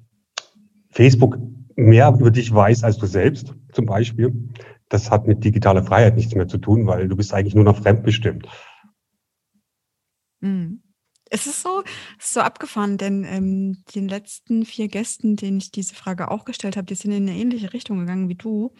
Facebook 0.89 1.38
mehr 1.76 2.15
über 2.18 2.32
dich 2.32 2.54
weiß 2.54 2.84
als 2.84 2.98
du 2.98 3.06
selbst, 3.06 3.54
zum 3.74 3.86
Beispiel. 3.86 4.50
Das 4.88 5.12
hat 5.12 5.28
mit 5.28 5.44
digitaler 5.44 5.84
Freiheit 5.84 6.15
nichts 6.15 6.34
mehr 6.34 6.48
zu 6.48 6.58
tun, 6.58 6.88
weil 6.88 7.08
du 7.08 7.15
bist 7.15 7.34
eigentlich 7.34 7.56
nur 7.56 7.63
noch 7.63 7.78
fremdbestimmt. 7.78 8.48
Mhm. 10.42 10.82
Es 11.30 11.46
ist 11.46 11.62
so, 11.62 11.84
es 12.18 12.26
ist 12.26 12.34
so 12.34 12.42
abgefahren, 12.42 12.98
denn 12.98 13.24
ähm, 13.24 13.84
den 13.96 14.08
letzten 14.08 14.65
vier 14.65 14.88
Gästen, 14.88 15.36
denen 15.36 15.60
ich 15.60 15.72
diese 15.72 15.96
Frage 15.96 16.32
auch 16.32 16.46
gestellt 16.46 16.76
habe, 16.76 16.86
die 16.86 16.96
sind 16.96 17.12
in 17.12 17.30
eine 17.30 17.38
ähnliche 17.38 17.74
Richtung 17.74 18.00
gegangen 18.00 18.30
wie 18.30 18.36
du. 18.36 18.74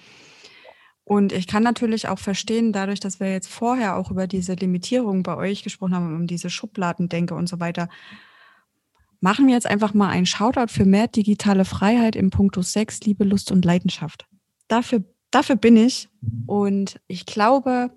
Und 1.04 1.32
ich 1.32 1.48
kann 1.48 1.64
natürlich 1.64 2.08
auch 2.08 2.20
verstehen, 2.20 2.72
dadurch, 2.72 3.00
dass 3.00 3.20
wir 3.20 3.32
jetzt 3.32 3.48
vorher 3.48 3.98
auch 3.98 4.12
über 4.12 4.28
diese 4.28 4.54
Limitierung 4.54 5.24
bei 5.24 5.36
euch 5.36 5.64
gesprochen 5.64 5.96
haben, 5.96 6.16
um 6.16 6.28
diese 6.28 6.50
Schubladendenke 6.50 7.34
und 7.34 7.50
so 7.50 7.60
weiter, 7.60 7.90
machen 9.20 9.48
wir 9.48 9.54
jetzt 9.54 9.68
einfach 9.68 9.94
mal 9.94 10.10
einen 10.10 10.26
Shoutout 10.26 10.72
für 10.72 10.86
mehr 10.86 11.08
digitale 11.08 11.66
Freiheit 11.66 12.16
im 12.16 12.30
Punkto 12.30 12.62
Sex, 12.62 13.02
Liebe, 13.02 13.24
Lust 13.24 13.52
und 13.52 13.66
Leidenschaft. 13.66 14.28
Dafür, 14.68 15.04
dafür 15.32 15.56
bin 15.56 15.78
ich. 15.78 16.10
Und 16.46 17.00
ich 17.08 17.26
glaube, 17.26 17.92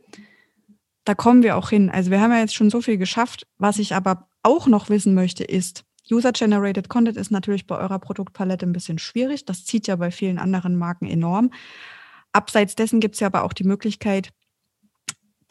da 1.05 1.15
kommen 1.15 1.43
wir 1.43 1.57
auch 1.57 1.71
hin. 1.71 1.91
Also 1.91 2.11
wir 2.11 2.21
haben 2.21 2.33
ja 2.33 2.39
jetzt 2.39 2.55
schon 2.55 2.71
so 2.71 2.81
viel 2.81 2.97
geschafft. 2.97 3.47
Was 3.59 3.79
ich 3.79 3.95
aber 3.95 4.29
auch 4.43 4.67
noch 4.67 4.89
wissen 4.89 5.15
möchte, 5.15 5.45
ist, 5.45 5.85
User-Generated 6.11 6.89
Content 6.89 7.17
ist 7.17 7.31
natürlich 7.31 7.67
bei 7.67 7.79
eurer 7.79 7.99
Produktpalette 7.99 8.67
ein 8.67 8.73
bisschen 8.73 8.99
schwierig. 8.99 9.45
Das 9.45 9.65
zieht 9.65 9.87
ja 9.87 9.97
bei 9.97 10.11
vielen 10.11 10.39
anderen 10.39 10.77
Marken 10.77 11.07
enorm. 11.07 11.51
Abseits 12.33 12.75
dessen 12.75 13.01
gibt 13.01 13.15
es 13.15 13.21
ja 13.21 13.29
aber 13.29 13.45
auch 13.45 13.53
die 13.53 13.65
Möglichkeit, 13.65 14.31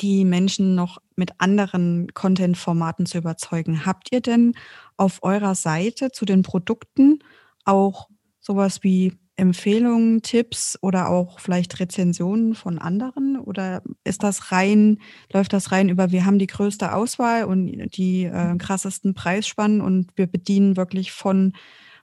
die 0.01 0.25
Menschen 0.25 0.75
noch 0.75 0.97
mit 1.15 1.32
anderen 1.38 2.08
Content-Formaten 2.13 3.06
zu 3.06 3.19
überzeugen. 3.19 3.86
Habt 3.86 4.12
ihr 4.12 4.21
denn 4.21 4.54
auf 4.97 5.19
eurer 5.21 5.56
Seite 5.56 6.12
zu 6.12 6.25
den 6.25 6.41
Produkten 6.41 7.19
auch 7.65 8.10
sowas 8.39 8.84
wie 8.84 9.13
Empfehlungen, 9.36 10.22
Tipps 10.22 10.78
oder 10.82 11.10
auch 11.10 11.39
vielleicht 11.39 11.80
Rezensionen 11.80 12.54
von 12.54 12.78
anderen? 12.78 13.39
Oder 13.39 13.82
ist 14.04 14.24
das 14.24 14.52
rein, 14.52 15.00
läuft 15.34 15.54
das 15.54 15.72
rein 15.72 15.89
über, 15.89 16.12
wir 16.12 16.26
haben 16.26 16.39
die 16.39 16.48
größte 16.48 16.94
Auswahl 16.94 17.46
und 17.46 17.67
die 17.96 18.26
äh, 18.26 18.56
krassesten 18.58 19.13
Preisspannen 19.13 19.82
und 19.82 20.12
wir 20.15 20.28
bedienen 20.28 20.78
wirklich 20.78 21.12
von 21.12 21.54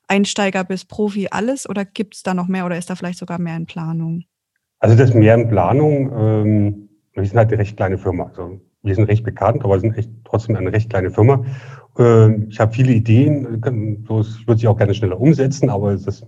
Einsteiger 0.09 0.65
bis 0.65 0.85
Profi 0.85 1.29
alles? 1.31 1.69
Oder 1.69 1.85
gibt 1.85 2.17
es 2.17 2.23
da 2.23 2.35
noch 2.35 2.49
mehr 2.49 2.67
oder 2.67 2.79
ist 2.79 2.91
da 2.91 2.97
vielleicht 2.97 3.19
sogar 3.19 3.39
mehr 3.39 3.57
in 3.57 3.67
Planung? 3.67 4.25
Also 4.81 4.97
das 4.97 5.15
mehr 5.15 5.35
in 5.35 5.49
Planung, 5.49 6.13
ähm, 6.17 6.89
wir 7.13 7.25
sind 7.25 7.37
halt 7.37 7.49
eine 7.49 7.59
recht 7.59 7.77
kleine 7.77 7.99
Firma. 7.99 8.25
Also 8.25 8.61
wir 8.83 8.95
sind 8.95 9.05
recht 9.05 9.25
bekannt, 9.25 9.65
aber 9.65 9.79
sind 9.81 9.97
echt 9.97 10.11
trotzdem 10.25 10.57
eine 10.57 10.73
recht 10.73 10.91
kleine 10.91 11.11
Firma. 11.11 11.45
Ähm, 11.99 12.47
ich 12.49 12.61
habe 12.61 12.73
viele 12.73 12.93
Ideen, 12.93 13.61
so, 14.07 14.21
ich 14.21 14.47
würde 14.47 14.61
sie 14.61 14.69
auch 14.69 14.77
gerne 14.77 14.95
schneller 14.95 15.21
umsetzen, 15.21 15.69
aber 15.69 15.97
das 15.97 16.25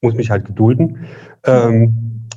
muss 0.00 0.14
mich 0.14 0.30
halt 0.30 0.46
gedulden. 0.46 1.06
Ähm, 1.44 2.28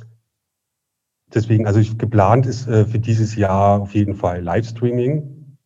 deswegen, 1.32 1.66
also 1.66 1.80
ich, 1.80 1.98
geplant 1.98 2.46
ist 2.46 2.66
äh, 2.68 2.84
für 2.84 2.98
dieses 2.98 3.36
Jahr 3.36 3.80
auf 3.80 3.94
jeden 3.94 4.14
Fall 4.14 4.42
Livestreaming, 4.42 5.56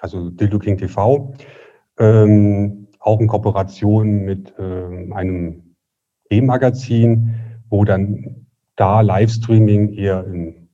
also 0.00 0.30
Dildo 0.30 0.58
King 0.58 0.78
TV, 0.78 1.34
ähm, 1.98 2.88
auch 3.00 3.20
in 3.20 3.28
Kooperation 3.28 4.24
mit 4.24 4.54
äh, 4.58 5.12
einem 5.12 5.74
E-Magazin, 6.30 7.34
wo 7.68 7.84
dann 7.84 8.46
da 8.76 9.00
Livestreaming 9.00 9.92
eher 9.92 10.24
im 10.24 10.68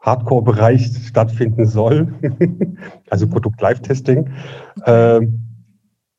Hardcore-Bereich 0.00 0.86
stattfinden 1.06 1.66
soll, 1.66 2.12
also 3.10 3.28
Produkt-Live-Testing. 3.28 4.30
Ähm, 4.86 5.40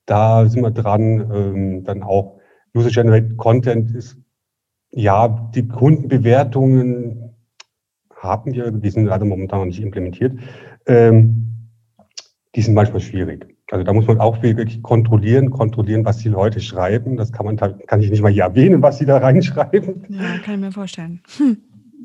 da 0.06 0.48
sind 0.48 0.62
wir 0.62 0.72
dran, 0.72 1.32
ähm, 1.32 1.84
dann 1.84 2.04
auch 2.04 2.41
User-Generated 2.76 3.38
Content 3.38 3.92
ist, 3.92 4.18
ja, 4.92 5.28
die 5.56 5.68
Kundenbewertungen 5.68 7.34
haben 8.16 8.54
wir, 8.54 8.72
die 8.72 8.90
sind 8.90 9.06
leider 9.06 9.26
momentan 9.26 9.60
noch 9.60 9.66
nicht 9.66 9.82
implementiert. 9.82 10.38
Ähm, 10.86 11.48
die 12.56 12.62
sind 12.62 12.74
manchmal 12.74 13.00
schwierig. 13.02 13.48
Also 13.72 13.86
da 13.86 13.94
muss 13.94 14.06
man 14.06 14.20
auch 14.20 14.44
wirklich 14.44 14.84
kontrollieren, 14.84 15.50
kontrollieren, 15.50 16.04
was 16.04 16.18
die 16.18 16.28
Leute 16.28 16.60
schreiben. 16.60 17.16
Das 17.16 17.32
kann 17.32 17.46
man, 17.46 17.56
kann 17.56 18.02
ich 18.02 18.12
nicht 18.12 18.22
mal 18.22 18.32
hier 18.32 18.44
erwähnen, 18.44 18.82
was 18.82 18.98
sie 18.98 19.06
da 19.06 19.18
reinschreiben. 19.18 20.06
Ja, 20.10 20.38
kann 20.44 20.56
ich 20.56 20.62
mir 20.62 20.72
vorstellen. 20.72 21.22
Hm. 21.38 21.58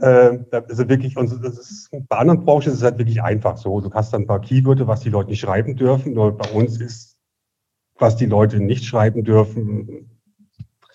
Äh, 0.02 0.38
also 0.50 0.90
wirklich, 0.90 1.16
und 1.16 1.32
das 1.42 1.58
ist, 1.58 1.90
bei 1.90 2.18
anderen 2.18 2.44
Branchen 2.44 2.68
ist 2.68 2.74
es 2.74 2.82
halt 2.82 2.98
wirklich 2.98 3.22
einfach 3.22 3.56
so. 3.56 3.80
Du 3.80 3.90
hast 3.94 4.12
dann 4.12 4.22
ein 4.22 4.26
paar 4.26 4.42
Keywörter, 4.42 4.86
was 4.86 5.00
die 5.00 5.08
Leute 5.08 5.30
nicht 5.30 5.40
schreiben 5.40 5.74
dürfen. 5.74 6.12
Nur 6.12 6.36
bei 6.36 6.50
uns 6.50 6.78
ist, 6.78 7.16
was 7.98 8.16
die 8.16 8.26
Leute 8.26 8.60
nicht 8.60 8.84
schreiben 8.84 9.24
dürfen, 9.24 10.15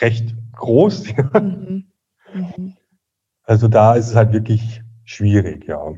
recht 0.02 0.36
groß. 0.54 1.06
Mhm. 1.34 1.86
Mhm. 2.34 2.78
Also 3.44 3.68
da 3.68 3.96
ist 3.96 4.10
es 4.10 4.16
halt 4.16 4.32
wirklich 4.32 4.82
schwierig, 5.04 5.68
ja. 5.68 5.94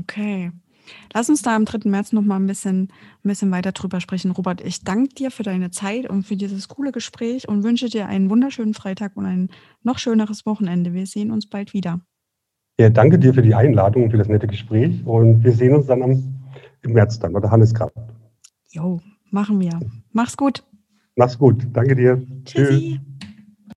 Okay. 0.00 0.50
Lass 1.12 1.28
uns 1.28 1.42
da 1.42 1.54
am 1.54 1.64
3. 1.64 1.88
März 1.88 2.12
noch 2.12 2.22
mal 2.22 2.36
ein 2.36 2.46
bisschen, 2.46 2.88
ein 3.24 3.28
bisschen 3.28 3.50
weiter 3.50 3.72
drüber 3.72 4.00
sprechen. 4.00 4.30
Robert, 4.30 4.60
ich 4.60 4.84
danke 4.84 5.14
dir 5.14 5.30
für 5.30 5.42
deine 5.42 5.70
Zeit 5.70 6.08
und 6.08 6.24
für 6.24 6.36
dieses 6.36 6.68
coole 6.68 6.92
Gespräch 6.92 7.48
und 7.48 7.62
wünsche 7.62 7.88
dir 7.88 8.06
einen 8.06 8.30
wunderschönen 8.30 8.74
Freitag 8.74 9.16
und 9.16 9.26
ein 9.26 9.50
noch 9.82 9.98
schöneres 9.98 10.46
Wochenende. 10.46 10.94
Wir 10.94 11.06
sehen 11.06 11.30
uns 11.30 11.48
bald 11.48 11.74
wieder. 11.74 12.00
Ja, 12.80 12.90
danke 12.90 13.18
dir 13.18 13.34
für 13.34 13.42
die 13.42 13.54
Einladung 13.54 14.04
und 14.04 14.10
für 14.10 14.18
das 14.18 14.28
nette 14.28 14.46
Gespräch 14.46 15.04
und 15.04 15.42
wir 15.42 15.52
sehen 15.52 15.74
uns 15.74 15.86
dann 15.86 16.02
am, 16.02 16.40
im 16.82 16.92
März 16.92 17.18
dann 17.18 17.32
bei 17.32 17.40
der 17.40 17.50
Handelskraft. 17.50 17.94
Jo, 18.70 19.00
machen 19.30 19.60
wir. 19.60 19.78
Mach's 20.12 20.36
gut. 20.36 20.64
Mach's 21.18 21.36
gut. 21.36 21.66
Danke 21.72 21.96
dir. 21.96 22.22
Tschüssi. 22.44 23.00
Tschüss. 23.00 23.17